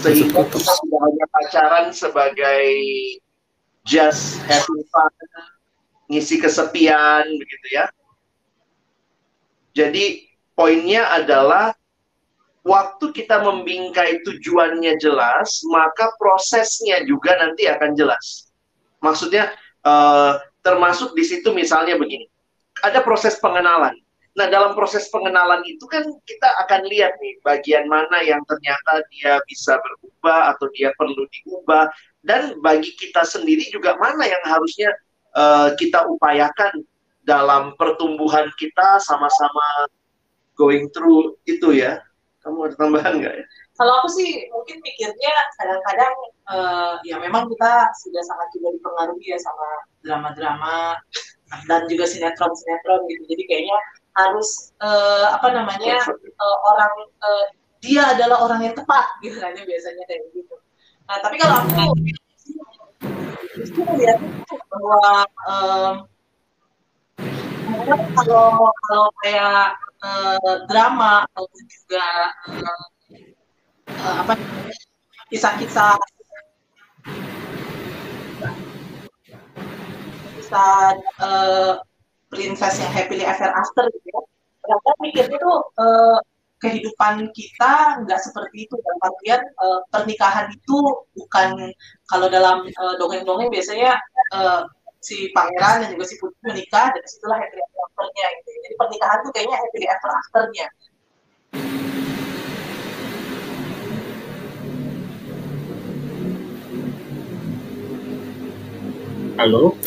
[0.00, 2.66] sehingga kita tidak hanya pacaran sebagai
[3.84, 5.12] just having fun,
[6.08, 7.84] ngisi kesepian begitu ya.
[9.76, 11.76] Jadi poinnya adalah
[12.64, 18.48] waktu kita membingkai tujuannya jelas, maka prosesnya juga nanti akan jelas.
[19.04, 19.52] Maksudnya
[19.84, 22.26] uh, termasuk di situ misalnya begini,
[22.82, 23.94] ada proses pengenalan.
[24.38, 29.42] Nah dalam proses pengenalan itu kan kita akan lihat nih bagian mana yang ternyata dia
[29.50, 31.90] bisa berubah atau dia perlu diubah
[32.22, 34.94] dan bagi kita sendiri juga mana yang harusnya
[35.34, 36.86] uh, kita upayakan
[37.26, 39.90] dalam pertumbuhan kita sama-sama
[40.54, 41.98] going through itu ya.
[42.46, 43.44] Kamu ada tambahan nggak ya?
[43.74, 46.14] Kalau aku sih mungkin pikirnya kadang-kadang
[46.46, 49.68] uh, ya memang kita sudah sangat juga dipengaruhi ya sama
[50.06, 50.98] drama-drama
[51.66, 53.22] dan juga sinetron-sinetron gitu.
[53.34, 53.78] Jadi kayaknya
[54.18, 56.92] harus uh, apa namanya uh, orang
[57.22, 57.46] uh,
[57.78, 59.38] dia adalah orang yang tepat gitu.
[59.38, 60.54] Kan ya biasanya kayak gitu.
[61.06, 61.94] Nah tapi kalau aku
[63.58, 64.18] justru melihat
[64.70, 65.02] bahwa
[65.46, 65.94] um,
[68.18, 72.06] kalau kalau kayak uh, drama ataupun juga
[72.50, 72.84] uh,
[73.92, 74.32] uh, apa
[75.28, 75.94] kisah-kisah
[80.38, 81.72] kisah uh,
[82.28, 84.20] princess yang happily ever after gitu ya.
[84.60, 86.18] Ternyata mikirnya tuh uh,
[86.60, 90.78] kehidupan kita nggak seperti itu dalam artian uh, pernikahan itu
[91.16, 91.72] bukan
[92.10, 92.66] kalau dalam
[93.00, 93.96] dongeng-dongeng uh, biasanya
[94.36, 94.68] uh,
[95.00, 98.48] si pangeran dan juga si putri menikah dan di situlah happy ever afternya gitu.
[98.66, 100.66] Jadi pernikahan tuh kayaknya happy ever afternya.
[109.38, 109.78] Halo.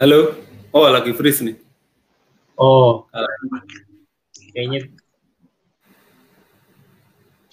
[0.00, 0.51] Halo.
[0.72, 1.56] Oh lagi freeze nih.
[2.56, 3.04] Oh.
[4.56, 4.88] Kayaknya.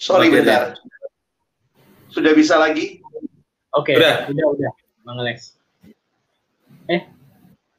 [0.00, 0.80] Sorry bentar.
[2.08, 3.04] Sudah bisa lagi?
[3.76, 3.92] Oke.
[3.92, 4.00] Okay.
[4.00, 4.16] Udah.
[4.32, 4.72] Udah udah.
[5.04, 5.60] Bang Alex.
[6.88, 7.06] Eh,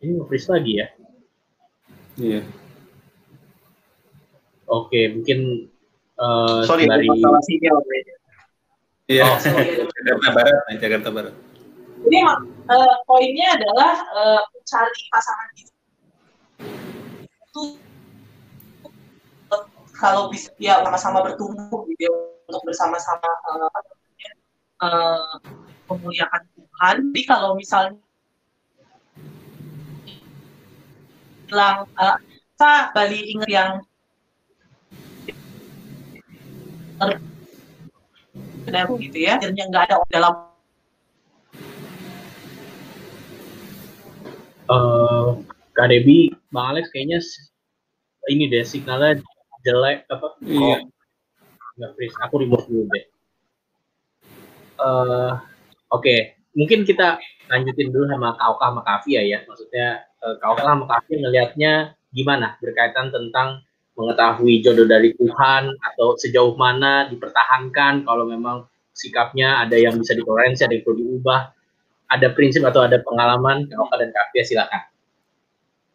[0.05, 0.87] ini nge-freeze lagi ya?
[2.15, 2.41] Iya.
[4.71, 5.67] Oke, mungkin
[6.15, 7.11] uh, Sorry, dari...
[7.11, 7.83] masalah sinyal.
[9.11, 9.35] Iya, oh,
[9.99, 11.35] Jakarta Barat, Jakarta Barat.
[12.01, 12.17] Jadi
[12.67, 15.69] uh, poinnya adalah uh, cari pasangan itu
[20.01, 22.13] kalau bisa ya sama-sama bertumbuh gitu ya,
[22.49, 23.69] untuk bersama-sama uh,
[24.81, 25.37] uh,
[25.85, 26.97] Tuhan.
[27.13, 28.01] Jadi kalau misalnya
[31.45, 32.17] bilang uh,
[32.57, 33.71] sa Bali ingat yang
[39.01, 40.50] gitu ya akhirnya nggak ada dalam
[44.71, 45.27] uh,
[45.75, 47.19] Kak Debi, Bang Alex kayaknya
[48.31, 49.19] ini deh signalnya
[49.67, 50.27] jelek apa?
[50.41, 50.87] Iya.
[51.77, 52.17] Nggak freeze.
[52.23, 53.05] Aku remote dulu deh.
[54.81, 55.37] Uh,
[55.91, 56.19] Oke, okay.
[56.55, 57.19] mungkin kita
[57.51, 59.39] lanjutin dulu sama Kak Oka sama Kavia ya.
[59.43, 61.73] Maksudnya uh, Kak Oka sama Kavia ngelihatnya
[62.11, 63.63] gimana berkaitan tentang
[63.99, 68.65] mengetahui jodoh dari Tuhan atau sejauh mana dipertahankan kalau memang
[68.95, 71.41] sikapnya ada yang bisa ditoleransi, ada yang perlu diubah.
[72.11, 74.81] Ada prinsip atau ada pengalaman Kak Oka dan Kak Afia silakan.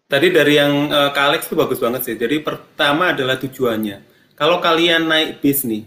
[0.07, 2.17] Tadi dari yang uh, Kak Alex itu bagus banget sih.
[2.17, 4.01] Jadi pertama adalah tujuannya.
[4.33, 5.85] Kalau kalian naik bis nih,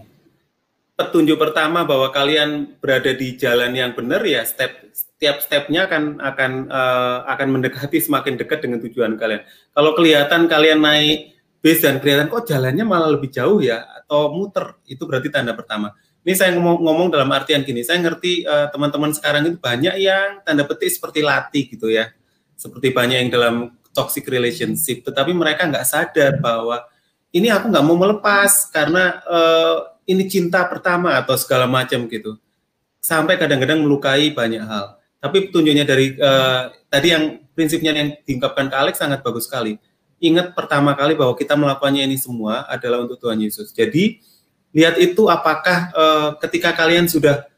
[1.00, 6.52] petunjuk pertama bahwa kalian berada di jalan yang benar ya step setiap stepnya akan akan
[6.68, 9.48] uh, akan mendekati semakin dekat dengan tujuan kalian.
[9.72, 14.80] Kalau kelihatan kalian naik bis dan kelihatan kok jalannya malah lebih jauh ya atau muter,
[14.88, 15.96] itu berarti tanda pertama.
[16.20, 20.44] Ini saya ngomong, ngomong dalam artian gini, saya ngerti uh, teman-teman sekarang itu banyak yang
[20.44, 22.12] tanda petik seperti latih gitu ya,
[22.60, 23.56] seperti banyak yang dalam
[23.96, 26.84] toxic relationship, tetapi mereka nggak sadar bahwa
[27.32, 32.36] ini aku nggak mau melepas karena uh, ini cinta pertama atau segala macam gitu.
[33.00, 35.00] Sampai kadang-kadang melukai banyak hal.
[35.20, 37.24] Tapi petunjuknya dari uh, tadi yang
[37.56, 39.80] prinsipnya yang diungkapkan ke Alex sangat bagus sekali.
[40.20, 43.72] Ingat pertama kali bahwa kita melakukannya ini semua adalah untuk Tuhan Yesus.
[43.72, 44.20] Jadi
[44.74, 47.50] lihat itu apakah uh, ketika kalian sudah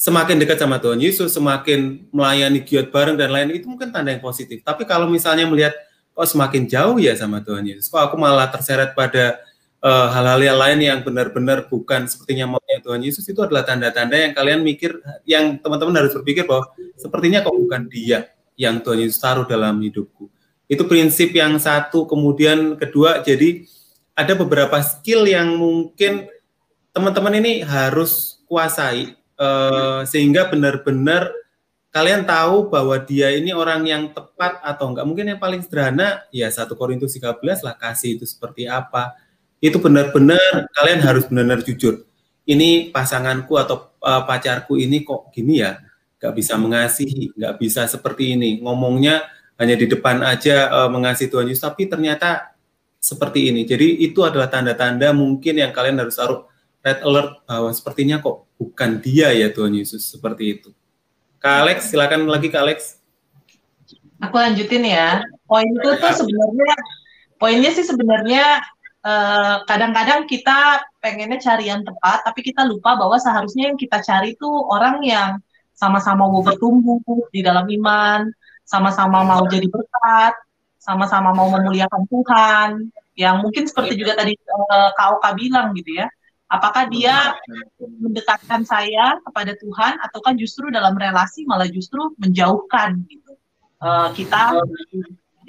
[0.00, 4.24] semakin dekat sama Tuhan Yesus, semakin melayani giat bareng dan lain itu mungkin tanda yang
[4.24, 4.64] positif.
[4.64, 5.76] Tapi kalau misalnya melihat
[6.16, 9.38] kok semakin jauh ya sama Tuhan Yesus, kok aku malah terseret pada
[9.84, 14.32] uh, hal-hal yang lain yang benar-benar bukan sepertinya maunya Tuhan Yesus itu adalah tanda-tanda yang
[14.32, 19.44] kalian mikir yang teman-teman harus berpikir bahwa sepertinya kok bukan dia yang Tuhan Yesus taruh
[19.44, 20.32] dalam hidupku.
[20.70, 23.66] Itu prinsip yang satu, kemudian kedua jadi
[24.20, 26.28] ada beberapa skill yang mungkin
[26.92, 31.32] teman-teman ini harus kuasai uh, sehingga benar-benar
[31.90, 35.06] kalian tahu bahwa dia ini orang yang tepat atau enggak.
[35.08, 39.16] Mungkin yang paling sederhana ya 1 Korintus 13 lah kasih itu seperti apa
[39.60, 42.04] itu benar-benar kalian harus benar-benar jujur.
[42.48, 45.78] Ini pasanganku atau uh, pacarku ini kok gini ya,
[46.18, 48.58] nggak bisa mengasihi, nggak bisa seperti ini.
[48.64, 49.28] Ngomongnya
[49.60, 52.56] hanya di depan aja uh, mengasihi Tuhan Yesus, tapi ternyata
[53.00, 53.64] seperti ini.
[53.64, 56.46] Jadi itu adalah tanda-tanda mungkin yang kalian harus taruh
[56.84, 60.70] red alert bahwa sepertinya kok bukan dia ya Tuhan Yesus seperti itu.
[61.40, 63.00] Kak Alex, silakan lagi Kak Alex.
[64.20, 65.24] Aku lanjutin ya.
[65.48, 66.72] Poin itu tuh sebenarnya
[67.40, 68.60] poinnya sih sebenarnya
[69.00, 73.96] Eh, kadang-kadang uh, kita pengennya cari yang tepat, tapi kita lupa bahwa seharusnya yang kita
[74.04, 75.40] cari itu orang yang
[75.72, 77.00] sama-sama mau bertumbuh
[77.32, 78.28] di dalam iman,
[78.68, 80.36] sama-sama mau jadi berkat,
[80.80, 82.70] sama-sama mau memuliakan Tuhan.
[83.14, 86.08] Yang mungkin seperti juga tadi uh, Kak Oka bilang gitu ya.
[86.50, 87.38] Apakah dia
[87.78, 93.38] mendekatkan saya kepada Tuhan, ataukah justru dalam relasi malah justru menjauhkan gitu
[93.80, 94.60] uh, kita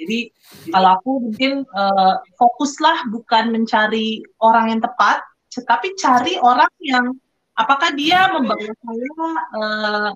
[0.02, 0.34] jadi
[0.74, 5.22] kalau aku mungkin uh, fokuslah bukan mencari orang yang tepat,
[5.52, 7.06] tetapi cari orang yang
[7.54, 9.10] apakah dia membawa saya
[9.54, 10.10] uh,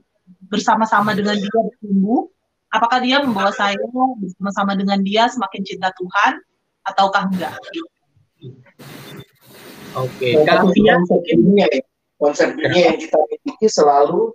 [0.51, 2.27] bersama-sama dengan dia bertumbuh,
[2.73, 3.77] apakah dia membawa saya
[4.21, 6.33] bersama-sama dengan dia semakin cinta Tuhan
[6.87, 7.55] ataukah enggak?
[9.97, 10.45] Oke, okay.
[10.45, 11.81] kalau konsep dunia ya,
[12.21, 14.35] konsep dunia yang kita miliki selalu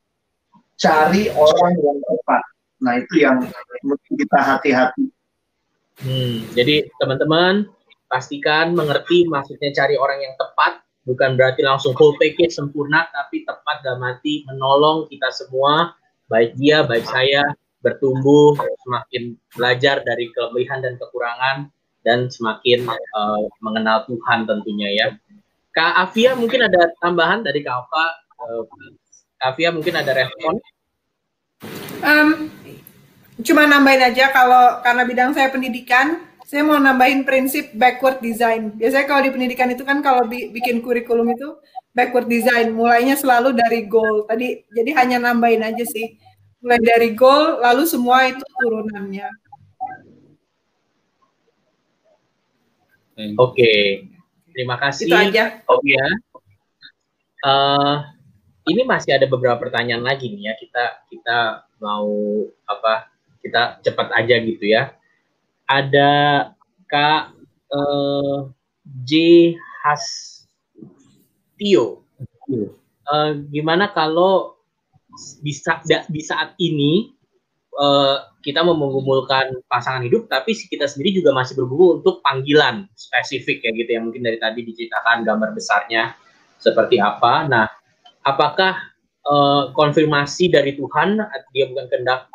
[0.76, 2.44] cari orang yang tepat.
[2.82, 3.38] Nah itu yang
[3.86, 5.06] mesti kita hati-hati
[6.02, 7.70] Hmm, jadi teman-teman
[8.10, 13.86] pastikan mengerti maksudnya cari orang yang tepat bukan berarti langsung full package sempurna tapi tepat
[13.86, 15.94] dalam arti menolong kita semua
[16.26, 17.46] baik dia baik saya
[17.82, 18.56] bertumbuh
[18.86, 21.70] semakin belajar dari kelebihan dan kekurangan
[22.02, 25.08] dan semakin uh, mengenal Tuhan tentunya ya.
[25.72, 28.06] Kak Afia mungkin ada tambahan dari Kak Ova.
[28.42, 28.64] Uh,
[29.42, 30.62] Kak Afia mungkin ada respon?
[32.02, 32.50] Um,
[33.42, 38.76] cuma nambahin aja kalau karena bidang saya pendidikan, saya mau nambahin prinsip backward design.
[38.76, 41.56] Biasanya kalau di pendidikan itu kan kalau bi bikin kurikulum itu
[41.96, 44.28] backward design, mulainya selalu dari goal.
[44.28, 46.20] Tadi jadi hanya nambahin aja sih.
[46.62, 49.30] Mulai dari goal, lalu semua itu turunannya.
[53.18, 53.82] Oke, okay.
[54.54, 55.10] terima kasih.
[55.10, 55.62] Itu aja.
[55.66, 56.06] Oh ya.
[57.42, 58.06] Uh,
[58.70, 60.58] ini masih ada beberapa pertanyaan lagi nih ya.
[60.58, 63.10] Kita kita mau apa
[63.42, 64.94] kita cepat aja gitu ya.
[65.66, 66.54] Ada
[66.86, 67.34] Kak
[67.74, 68.54] uh,
[69.02, 69.12] J
[69.82, 70.46] Hastio.
[73.12, 74.61] Uh, gimana kalau
[75.44, 77.12] bisa di saat ini
[77.78, 83.72] uh, kita mengumpulkan pasangan hidup, tapi kita sendiri juga masih bergumul untuk panggilan spesifik ya
[83.76, 84.00] gitu ya.
[84.02, 86.18] Mungkin dari tadi diceritakan gambar besarnya
[86.58, 87.46] seperti apa.
[87.46, 87.70] Nah,
[88.26, 88.78] apakah
[89.30, 91.22] uh, konfirmasi dari Tuhan
[91.54, 92.32] dia bukan kehendak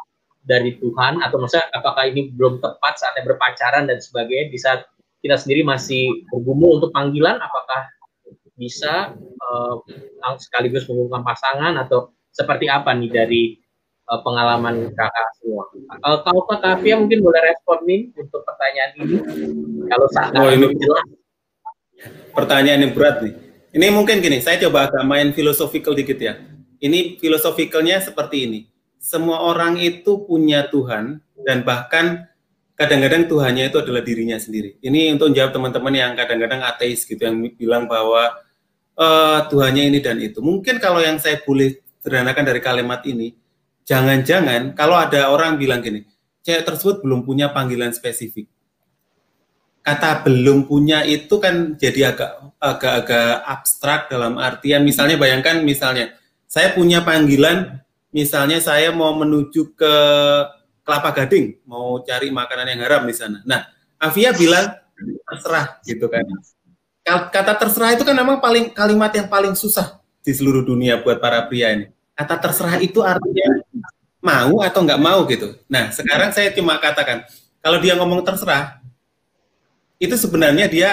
[0.47, 4.87] dari Tuhan atau maksudnya apakah ini belum tepat saatnya berpacaran dan sebagainya di saat
[5.19, 7.91] kita sendiri masih bergumul untuk panggilan apakah
[8.55, 9.13] bisa
[9.43, 9.75] uh,
[10.39, 13.43] sekaligus mengumumkan pasangan atau seperti apa nih dari
[14.13, 15.65] uh, pengalaman kakak semua.
[16.05, 19.17] Uh, kalau Kak Kavia mungkin boleh respon nih untuk pertanyaan ini.
[19.89, 21.07] Kalau saat oh, ini jelas.
[22.37, 23.35] Pertanyaan yang berat nih.
[23.73, 26.37] Ini mungkin gini, saya coba agak main filosofikal dikit ya.
[26.77, 28.61] Ini filosofikalnya seperti ini
[29.07, 32.27] semua orang itu punya Tuhan dan bahkan
[32.75, 34.83] kadang-kadang Tuhannya itu adalah dirinya sendiri.
[34.83, 38.35] Ini untuk menjawab teman-teman yang kadang-kadang ateis gitu yang bilang bahwa
[38.99, 40.43] uh, Tuhannya ini dan itu.
[40.43, 43.35] Mungkin kalau yang saya boleh sederhanakan dari kalimat ini,
[43.83, 46.07] jangan-jangan kalau ada orang bilang gini,
[46.47, 48.47] cewek tersebut belum punya panggilan spesifik.
[49.83, 52.31] Kata belum punya itu kan jadi agak
[52.63, 56.15] agak-agak abstrak dalam artian misalnya bayangkan misalnya
[56.47, 57.83] saya punya panggilan
[58.15, 59.95] misalnya saya mau menuju ke
[60.87, 63.43] Kelapa Gading, mau cari makanan yang haram di sana.
[63.43, 63.67] Nah,
[63.99, 64.71] Avia bilang
[65.27, 66.23] terserah gitu kan.
[67.07, 71.43] Kata terserah itu kan memang paling kalimat yang paling susah di seluruh dunia buat para
[71.51, 71.96] pria ini.
[72.17, 73.61] Kata terserah itu artinya
[74.25, 75.53] mau atau nggak mau gitu.
[75.69, 77.29] Nah, sekarang saya cuma katakan,
[77.61, 78.81] kalau dia ngomong terserah,
[80.01, 80.91] itu sebenarnya dia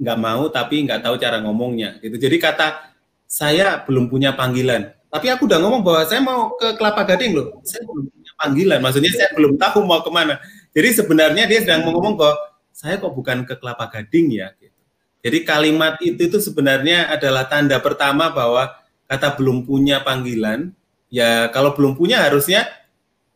[0.00, 2.16] nggak mau tapi nggak tahu cara ngomongnya gitu.
[2.16, 2.92] Jadi kata
[3.24, 7.58] saya belum punya panggilan, tapi aku udah ngomong bahwa saya mau ke Kelapa Gading loh.
[7.66, 8.06] Saya belum
[8.40, 8.78] panggilan.
[8.80, 10.40] Maksudnya saya belum tahu mau ke mana.
[10.72, 12.36] Jadi sebenarnya dia sedang ngomong kok
[12.72, 14.48] saya kok bukan ke Kelapa Gading ya.
[14.56, 14.80] Gitu.
[15.20, 18.72] Jadi kalimat itu itu sebenarnya adalah tanda pertama bahwa
[19.10, 20.70] kata belum punya panggilan.
[21.10, 22.70] Ya kalau belum punya harusnya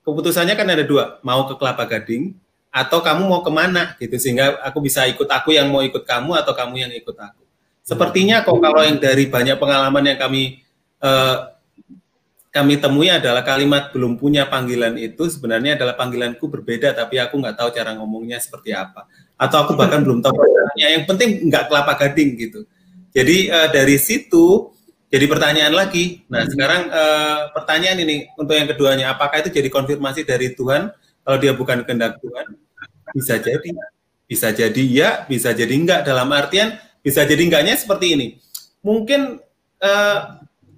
[0.06, 2.38] keputusannya kan ada dua, mau ke Kelapa Gading
[2.70, 6.38] atau kamu mau ke mana gitu sehingga aku bisa ikut aku yang mau ikut kamu
[6.38, 7.42] atau kamu yang ikut aku.
[7.82, 10.62] Sepertinya kok kalau yang dari banyak pengalaman yang kami
[11.02, 11.54] uh,
[12.54, 17.58] kami temui adalah kalimat belum punya panggilan itu sebenarnya adalah panggilanku berbeda tapi aku nggak
[17.58, 21.98] tahu cara ngomongnya seperti apa atau aku bahkan belum tahu caranya yang penting nggak kelapa
[21.98, 22.62] gading gitu
[23.10, 24.70] jadi uh, dari situ
[25.14, 26.26] jadi pertanyaan lagi.
[26.26, 29.14] Nah sekarang uh, pertanyaan ini untuk yang keduanya.
[29.14, 30.90] Apakah itu jadi konfirmasi dari Tuhan?
[31.22, 32.58] Kalau dia bukan kehendak Tuhan
[33.14, 33.70] bisa jadi.
[34.26, 36.02] Bisa jadi ya bisa jadi enggak.
[36.02, 38.26] Dalam artian bisa jadi enggaknya seperti ini.
[38.82, 39.38] Mungkin
[39.78, 40.18] uh,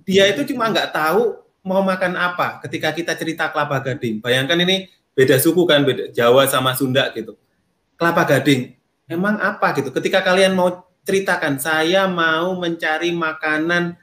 [0.05, 4.21] dia itu cuma nggak tahu mau makan apa ketika kita cerita kelapa gading.
[4.21, 7.41] Bayangkan ini beda suku kan, beda Jawa sama Sunda gitu.
[7.97, 8.77] Kelapa gading,
[9.09, 9.89] emang apa gitu?
[9.89, 13.97] Ketika kalian mau ceritakan, saya mau mencari makanan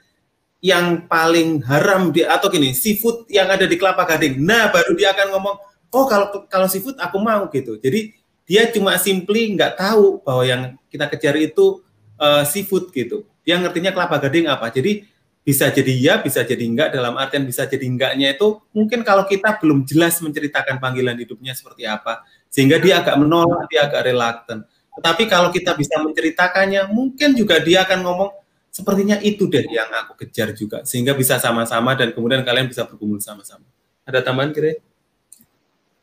[0.64, 4.40] yang paling haram di atau gini, seafood yang ada di kelapa gading.
[4.40, 5.56] Nah, baru dia akan ngomong,
[5.92, 7.76] oh kalau kalau seafood aku mau gitu.
[7.76, 8.16] Jadi
[8.48, 11.84] dia cuma simply nggak tahu bahwa yang kita kejar itu
[12.16, 13.28] uh, seafood gitu.
[13.44, 14.72] Dia ngertinya kelapa gading apa.
[14.72, 15.04] Jadi
[15.44, 16.96] bisa jadi ya, bisa jadi enggak.
[16.96, 21.84] Dalam artian bisa jadi enggaknya itu mungkin kalau kita belum jelas menceritakan panggilan hidupnya seperti
[21.84, 24.64] apa, sehingga dia agak menolak, dia agak reluctant.
[24.96, 28.30] Tetapi kalau kita bisa menceritakannya, mungkin juga dia akan ngomong
[28.74, 33.22] sepertinya itu deh yang aku kejar juga, sehingga bisa sama-sama dan kemudian kalian bisa berkumpul
[33.22, 33.62] sama-sama.
[34.02, 34.82] Ada tambahan kira?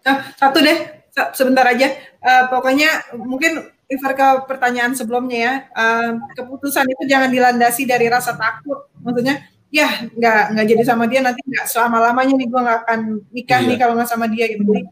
[0.08, 1.04] Oh, satu deh,
[1.36, 1.92] sebentar aja.
[2.24, 8.40] Uh, pokoknya mungkin refer ke pertanyaan sebelumnya ya, uh, keputusan itu jangan dilandasi dari rasa
[8.40, 8.88] takut.
[9.04, 13.00] Maksudnya, ya nggak nggak jadi sama dia nanti nggak selama lamanya nih gue nggak akan
[13.36, 13.68] nikah iya.
[13.68, 14.64] nih kalau nggak sama dia gitu.
[14.64, 14.84] Jadi,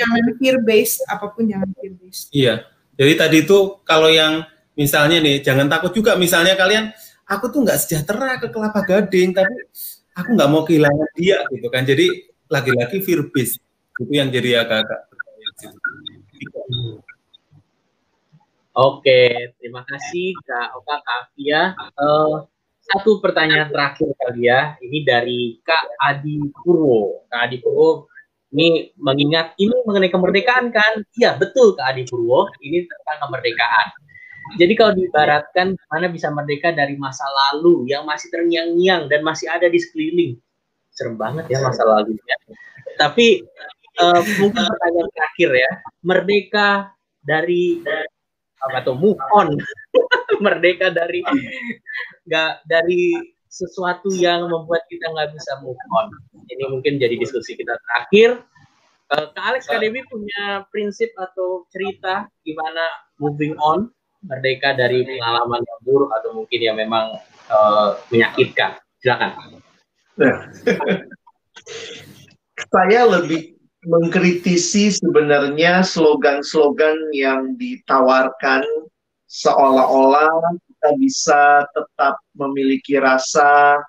[0.00, 2.32] jangan fear based apa pun jangan fear based.
[2.32, 2.64] Iya.
[2.96, 6.92] Jadi tadi itu kalau yang misalnya nih jangan takut juga misalnya kalian
[7.32, 9.54] aku tuh nggak sejahtera ke kelapa gading tapi
[10.12, 11.82] aku nggak mau kehilangan dia gitu kan.
[11.88, 13.56] Jadi lagi-lagi fear based
[14.00, 15.08] itu yang jadi agak-agak
[18.72, 21.22] Oke, terima kasih Kak Oka Kak.
[21.92, 22.48] Uh,
[22.80, 27.28] satu pertanyaan terakhir kali ya, ini dari Kak Adi Purwo.
[27.28, 28.08] Kak Adi Purwo
[28.52, 31.04] ini mengingat ini mengenai kemerdekaan kan?
[31.16, 33.86] Iya betul Kak Adi Purwo, ini tentang kemerdekaan.
[34.60, 39.66] Jadi kalau diibaratkan mana bisa merdeka dari masa lalu yang masih terngiang-ngiang dan masih ada
[39.70, 40.32] di sekeliling.
[40.92, 42.36] Serem banget ya masa lalunya.
[43.00, 43.40] Tapi
[43.96, 45.70] uh, mungkin pertanyaan terakhir ya,
[46.04, 46.68] merdeka
[47.24, 47.80] dari
[48.70, 49.56] atau move on.
[50.44, 51.24] Merdeka dari
[52.28, 53.14] nggak dari
[53.52, 56.08] sesuatu yang membuat kita nggak bisa move on.
[56.48, 58.44] Ini mungkin jadi diskusi kita terakhir.
[59.12, 62.80] Uh, Kak Alex KDB punya prinsip atau cerita gimana
[63.20, 67.18] moving on merdeka dari pengalaman yang buruk atau mungkin yang memang
[67.50, 68.78] uh, menyakitkan.
[69.02, 69.58] Silakan.
[72.70, 78.62] Saya lebih mengkritisi sebenarnya slogan-slogan yang ditawarkan
[79.26, 80.30] seolah-olah
[80.70, 81.42] kita bisa
[81.74, 83.82] tetap memiliki rasa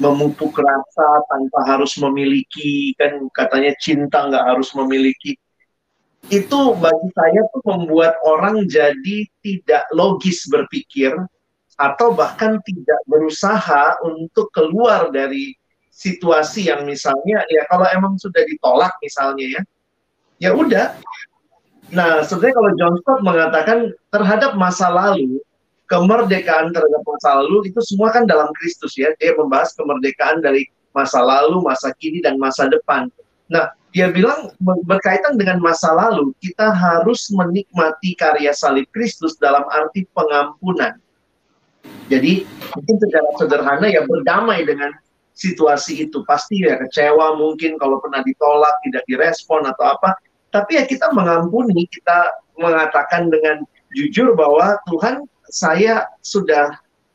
[0.00, 5.36] memupuk rasa tanpa harus memiliki kan katanya cinta nggak harus memiliki
[6.28, 11.14] itu bagi saya tuh membuat orang jadi tidak logis berpikir
[11.76, 15.54] atau bahkan tidak berusaha untuk keluar dari
[15.92, 19.62] situasi yang misalnya ya kalau emang sudah ditolak misalnya ya
[20.40, 20.92] ya udah
[21.94, 23.78] nah sebenarnya kalau John Stott mengatakan
[24.10, 25.38] terhadap masa lalu
[25.86, 30.66] kemerdekaan terhadap masa lalu itu semua kan dalam Kristus ya dia membahas kemerdekaan dari
[30.96, 33.12] masa lalu, masa kini, dan masa depan.
[33.52, 40.04] Nah, dia bilang berkaitan dengan masa lalu, kita harus menikmati karya salib Kristus dalam arti
[40.12, 41.00] pengampunan.
[42.12, 42.44] Jadi,
[42.76, 44.92] mungkin secara sederhana ya berdamai dengan
[45.32, 46.20] situasi itu.
[46.28, 50.12] Pasti ya kecewa mungkin kalau pernah ditolak, tidak direspon atau apa.
[50.52, 53.64] Tapi ya kita mengampuni, kita mengatakan dengan
[53.96, 56.68] jujur bahwa Tuhan saya sudah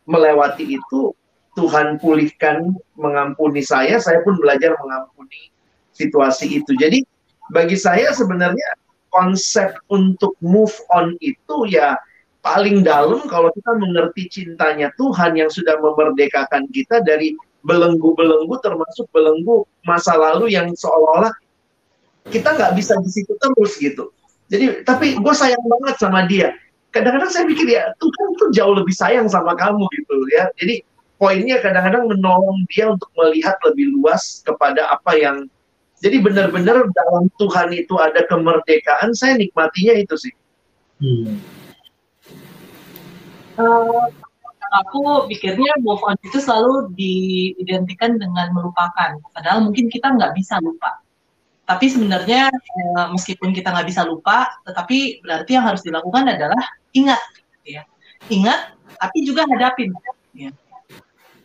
[0.10, 1.14] melewati itu,
[1.54, 5.52] Tuhan pulihkan, mengampuni saya, saya pun belajar mengampuni
[5.96, 6.72] situasi itu.
[6.78, 7.04] Jadi
[7.52, 8.80] bagi saya sebenarnya
[9.12, 12.00] konsep untuk move on itu ya
[12.42, 19.68] paling dalam kalau kita mengerti cintanya Tuhan yang sudah memerdekakan kita dari belenggu-belenggu termasuk belenggu
[19.86, 21.30] masa lalu yang seolah-olah
[22.34, 24.10] kita nggak bisa di situ terus gitu.
[24.50, 26.56] Jadi tapi gue sayang banget sama dia
[26.92, 30.52] kadang-kadang saya pikir ya Tuhan tuh jauh lebih sayang sama kamu gitu ya.
[30.60, 30.84] Jadi
[31.16, 35.48] poinnya kadang-kadang menolong dia untuk melihat lebih luas kepada apa yang
[36.02, 40.34] jadi benar-benar dalam Tuhan itu ada kemerdekaan, saya nikmatinya itu sih.
[40.98, 41.38] Hmm.
[43.62, 44.10] Uh,
[44.82, 49.22] aku pikirnya move on itu selalu diidentikan dengan melupakan.
[49.38, 50.98] Padahal mungkin kita nggak bisa lupa.
[51.70, 52.50] Tapi sebenarnya
[52.98, 57.22] uh, meskipun kita nggak bisa lupa, tetapi berarti yang harus dilakukan adalah ingat
[57.66, 57.82] ya
[58.30, 59.94] ingat tapi juga hadapin
[60.36, 60.52] ya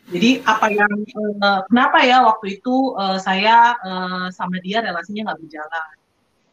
[0.06, 0.92] jadi apa yang
[1.42, 5.86] uh, kenapa ya waktu itu uh, saya uh, sama dia relasinya nggak berjalan?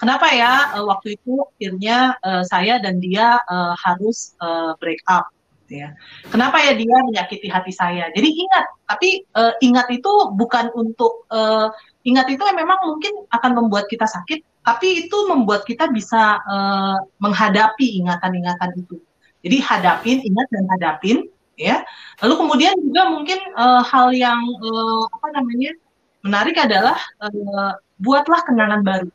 [0.01, 5.30] Kenapa ya uh, waktu itu akhirnya uh, saya dan dia uh, harus uh, break up
[5.70, 5.93] ya?
[6.34, 8.10] Kenapa ya dia menyakiti hati saya?
[8.10, 11.70] Jadi ingat tapi uh, ingat itu bukan untuk uh,
[12.10, 16.97] ingat itu yang memang mungkin akan membuat kita sakit tapi itu membuat kita bisa uh,
[17.22, 18.97] menghadapi ingatan-ingatan itu.
[19.43, 21.28] Jadi hadapin, ingat dan hadapin,
[21.60, 21.86] ya.
[22.22, 25.72] Lalu kemudian juga mungkin uh, hal yang uh, apa namanya
[26.24, 29.10] menarik adalah uh, buatlah kenangan baru.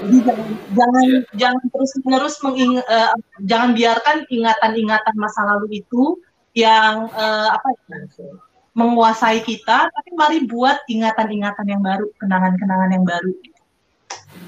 [0.00, 1.06] Jadi jangan jangan,
[1.36, 3.12] jangan terus menerus menging, uh,
[3.44, 6.16] jangan biarkan ingatan-ingatan masa lalu itu
[6.56, 8.32] yang uh, apa ya,
[8.72, 13.32] menguasai kita, tapi mari buat ingatan-ingatan yang baru, kenangan-kenangan yang baru.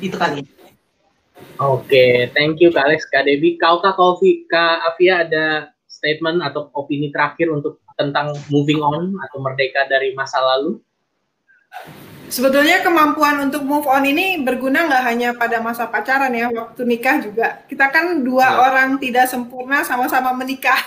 [0.01, 0.62] Itu kali.
[1.63, 3.55] Oke, okay, thank you Kak Alex, Kak Devi.
[3.61, 9.39] Kau Kak Kofi, Kak Afia ada statement atau opini terakhir untuk tentang moving on atau
[9.39, 10.83] merdeka dari masa lalu?
[12.33, 17.21] Sebetulnya kemampuan untuk move on ini berguna nggak hanya pada masa pacaran ya, waktu nikah
[17.21, 17.61] juga.
[17.69, 18.59] Kita kan dua ya.
[18.73, 20.81] orang tidak sempurna sama-sama menikah.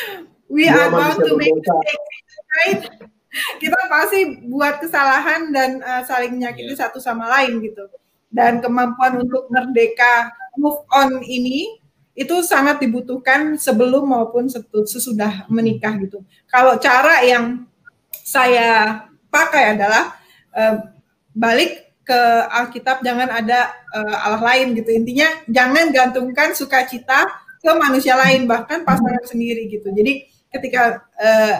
[0.50, 2.08] We are bound to make mistakes
[2.56, 2.80] right?
[3.62, 6.88] Kita pasti buat kesalahan dan uh, saling menyakiti yeah.
[6.88, 7.84] satu sama lain gitu.
[8.28, 11.80] Dan kemampuan untuk merdeka move on ini
[12.18, 14.50] itu sangat dibutuhkan sebelum maupun
[14.84, 16.20] sesudah menikah gitu.
[16.50, 17.62] Kalau cara yang
[18.10, 20.18] saya pakai adalah
[20.50, 20.82] uh,
[21.30, 22.20] balik ke
[22.50, 24.90] Alkitab jangan ada uh, Allah lain gitu.
[24.90, 27.28] Intinya jangan gantungkan sukacita
[27.62, 29.92] ke manusia lain bahkan pasangan sendiri gitu.
[29.94, 31.54] Jadi ketika uh,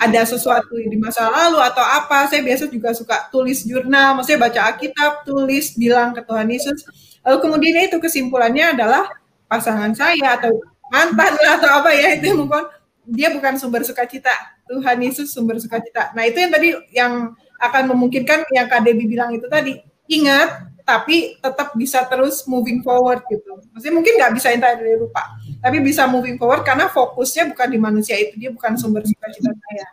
[0.00, 4.60] ada sesuatu di masa lalu atau apa, saya biasa juga suka tulis jurnal, maksudnya baca
[4.74, 6.78] Alkitab, tulis, bilang ke Tuhan Yesus.
[7.24, 9.08] Lalu kemudian itu kesimpulannya adalah
[9.46, 10.52] pasangan saya atau
[10.92, 12.68] mantan atau apa ya itu mungkin
[13.08, 14.32] dia bukan sumber sukacita.
[14.64, 16.12] Tuhan Yesus sumber sukacita.
[16.16, 17.12] Nah itu yang tadi yang
[17.60, 19.76] akan memungkinkan yang Debbie bilang itu tadi.
[20.08, 23.56] Ingat, tapi tetap bisa terus moving forward gitu.
[23.72, 25.34] Maksudnya mungkin nggak bisa entirely lupa,
[25.64, 29.86] tapi bisa moving forward karena fokusnya bukan di manusia itu, dia bukan sumber cita-cita saya.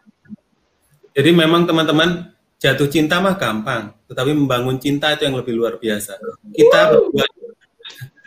[1.16, 6.20] Jadi memang teman-teman jatuh cinta mah gampang, tetapi membangun cinta itu yang lebih luar biasa.
[6.52, 7.26] Kita berdua.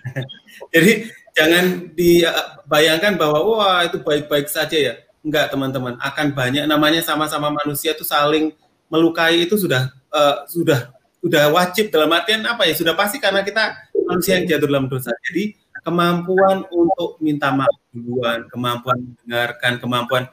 [0.75, 0.93] Jadi
[1.37, 4.95] jangan dibayangkan bahwa wah itu baik-baik saja ya.
[5.25, 8.53] Enggak teman-teman, akan banyak namanya sama-sama manusia itu saling
[8.93, 10.93] melukai itu sudah uh, sudah
[11.25, 12.77] sudah wajib dalam artian apa ya?
[12.77, 13.73] Sudah pasti karena kita
[14.05, 15.09] manusia yang jatuh dalam dosa.
[15.25, 20.25] Jadi kemampuan untuk minta maaf duluan kemampuan mendengarkan kemampuan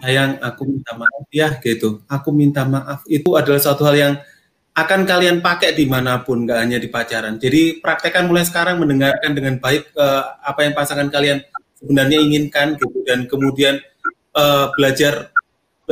[0.00, 2.00] sayang aku minta maaf ya gitu.
[2.08, 4.14] Aku minta maaf itu adalah suatu hal yang
[4.72, 7.36] akan kalian pakai di mana pun nggak hanya di pacaran.
[7.36, 11.44] Jadi praktekkan mulai sekarang mendengarkan dengan baik uh, apa yang pasangan kalian
[11.76, 13.04] sebenarnya inginkan gitu.
[13.04, 13.80] Dan kemudian
[14.32, 15.31] uh, belajar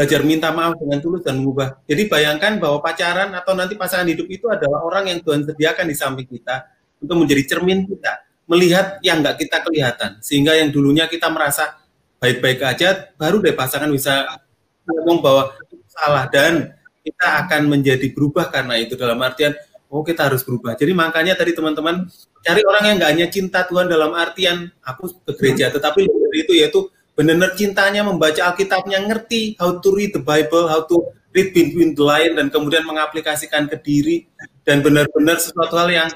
[0.01, 1.85] belajar minta maaf dengan tulus dan mengubah.
[1.85, 5.93] Jadi bayangkan bahwa pacaran atau nanti pasangan hidup itu adalah orang yang Tuhan sediakan di
[5.93, 6.73] samping kita
[7.05, 10.17] untuk menjadi cermin kita, melihat yang nggak kita kelihatan.
[10.25, 11.77] Sehingga yang dulunya kita merasa
[12.17, 14.41] baik-baik aja, baru deh pasangan bisa
[14.89, 15.53] ngomong bahwa
[15.85, 16.73] salah dan
[17.05, 19.53] kita akan menjadi berubah karena itu dalam artian
[19.93, 20.81] oh kita harus berubah.
[20.81, 22.09] Jadi makanya tadi teman-teman
[22.41, 26.89] cari orang yang nggak hanya cinta Tuhan dalam artian aku ke gereja, tetapi itu yaitu
[27.21, 32.01] benar-benar cintanya membaca Alkitabnya, ngerti how to read the Bible, how to read between the
[32.01, 34.25] line dan kemudian mengaplikasikan ke diri
[34.65, 36.09] dan benar-benar sesuatu hal yang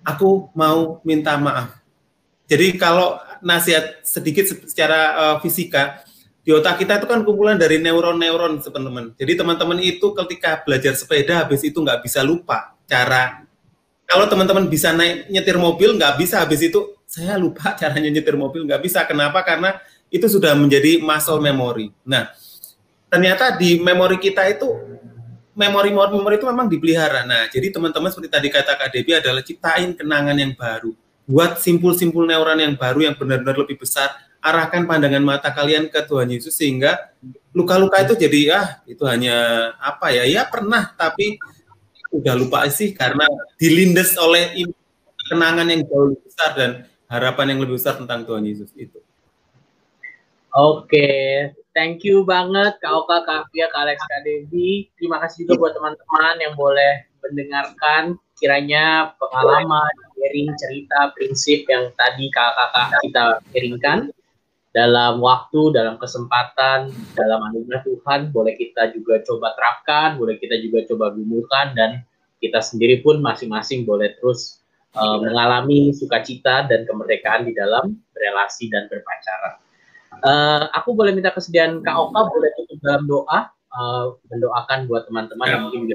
[0.00, 1.76] aku mau minta maaf.
[2.48, 6.00] Jadi kalau nasihat sedikit secara uh, fisika
[6.40, 9.12] di otak kita itu kan kumpulan dari neuron-neuron teman-teman.
[9.20, 13.44] Jadi teman-teman itu ketika belajar sepeda habis itu nggak bisa lupa cara.
[14.04, 18.66] Kalau teman-teman bisa naik nyetir mobil nggak bisa habis itu saya lupa caranya nyetir mobil
[18.66, 19.06] nggak bisa.
[19.06, 19.46] Kenapa?
[19.46, 19.78] Karena
[20.10, 21.94] itu sudah menjadi muscle memory.
[22.02, 22.30] Nah,
[23.06, 24.66] ternyata di memori kita itu
[25.54, 27.22] memori-memori itu memang dipelihara.
[27.22, 30.90] Nah, jadi teman-teman seperti tadi kata Kak Debbie adalah ciptain kenangan yang baru.
[31.24, 34.12] Buat simpul-simpul neuron yang baru yang benar-benar lebih besar
[34.44, 37.16] arahkan pandangan mata kalian ke Tuhan Yesus sehingga
[37.56, 41.40] luka-luka itu jadi ah itu hanya apa ya ya pernah tapi
[42.12, 43.24] udah lupa sih karena
[43.56, 44.52] dilindes oleh
[45.32, 46.70] kenangan yang jauh lebih besar dan
[47.14, 48.98] harapan yang lebih besar tentang Tuhan Yesus itu.
[50.54, 54.90] Oke, thank you banget Kak Oka, Kak Fia, Kak Alex, Kak Devi.
[54.98, 62.30] Terima kasih juga buat teman-teman yang boleh mendengarkan kiranya pengalaman, sharing, cerita, prinsip yang tadi
[62.30, 63.98] kakak-kakak kita sharingkan
[64.74, 70.82] dalam waktu, dalam kesempatan, dalam anugerah Tuhan, boleh kita juga coba terapkan, boleh kita juga
[70.90, 72.02] coba gumulkan, dan
[72.42, 74.63] kita sendiri pun masing-masing boleh terus
[74.94, 79.60] uh, mengalami sukacita dan kemerdekaan di dalam relasi dan berpacaran.
[80.22, 85.46] Uh, aku boleh minta kesediaan Kak Oka, boleh tutup dalam doa, uh, mendoakan buat teman-teman
[85.50, 85.90] yang mungkin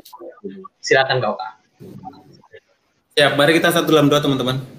[0.84, 1.50] silakan Kak Oka.
[3.16, 4.79] Ya, mari kita satu dalam doa teman-teman.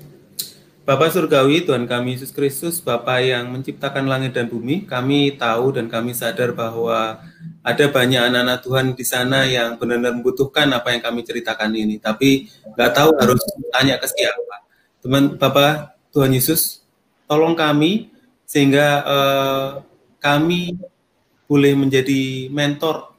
[0.80, 5.92] Bapa Surgawi, Tuhan kami Yesus Kristus, Bapa yang menciptakan langit dan bumi, kami tahu dan
[5.92, 7.20] kami sadar bahwa
[7.60, 12.48] ada banyak anak-anak Tuhan di sana yang benar-benar membutuhkan apa yang kami ceritakan ini, tapi
[12.74, 13.44] nggak tahu harus
[13.76, 14.56] tanya ke siapa.
[15.04, 16.80] Teman Bapak Tuhan Yesus,
[17.28, 18.08] tolong kami
[18.48, 19.68] sehingga uh,
[20.16, 20.80] kami
[21.44, 23.14] boleh menjadi mentor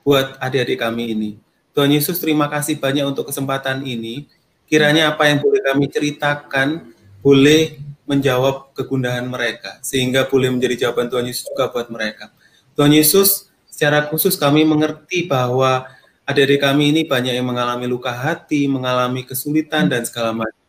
[0.00, 1.30] buat adik-adik kami ini.
[1.76, 4.28] Tuhan Yesus, terima kasih banyak untuk kesempatan ini.
[4.68, 6.91] Kiranya apa yang boleh kami ceritakan
[7.22, 12.34] boleh menjawab kegundahan mereka sehingga boleh menjadi jawaban Tuhan Yesus juga buat mereka.
[12.74, 15.86] Tuhan Yesus secara khusus kami mengerti bahwa
[16.26, 20.60] adik-adik kami ini banyak yang mengalami luka hati, mengalami kesulitan dan segala macam.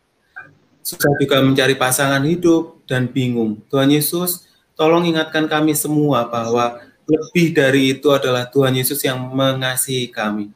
[0.84, 3.60] Susah juga mencari pasangan hidup dan bingung.
[3.72, 10.08] Tuhan Yesus, tolong ingatkan kami semua bahwa lebih dari itu adalah Tuhan Yesus yang mengasihi
[10.08, 10.52] kami.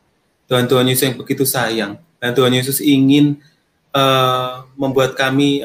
[0.49, 3.37] Tuhan Tuhan Yesus yang begitu sayang dan Tuhan Yesus ingin
[3.93, 5.61] uh, membuat kami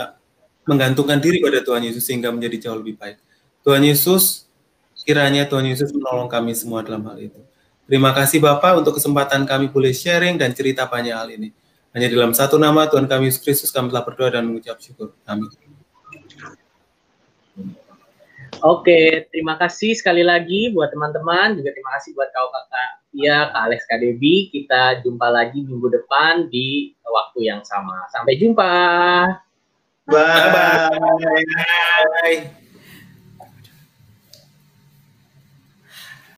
[0.63, 3.19] menggantungkan diri pada Tuhan Yesus sehingga menjadi jauh lebih baik.
[3.63, 4.47] Tuhan Yesus,
[5.03, 7.39] kiranya Tuhan Yesus menolong kami semua dalam hal itu.
[7.83, 11.51] Terima kasih Bapak untuk kesempatan kami boleh sharing dan cerita banyak hal ini.
[11.91, 15.13] Hanya dalam satu nama Tuhan kami Yesus Kristus kami telah berdoa dan mengucap syukur.
[15.27, 15.51] Amin.
[18.63, 23.61] Oke, terima kasih sekali lagi buat teman-teman, juga terima kasih buat kau kakak Iya, Kak
[23.69, 24.49] Alex Kak Debbie.
[24.49, 28.09] Kita jumpa lagi minggu depan di waktu yang sama.
[28.09, 28.73] Sampai jumpa.
[30.07, 30.89] Bye.
[30.97, 31.45] Bye.
[32.23, 32.51] Bye.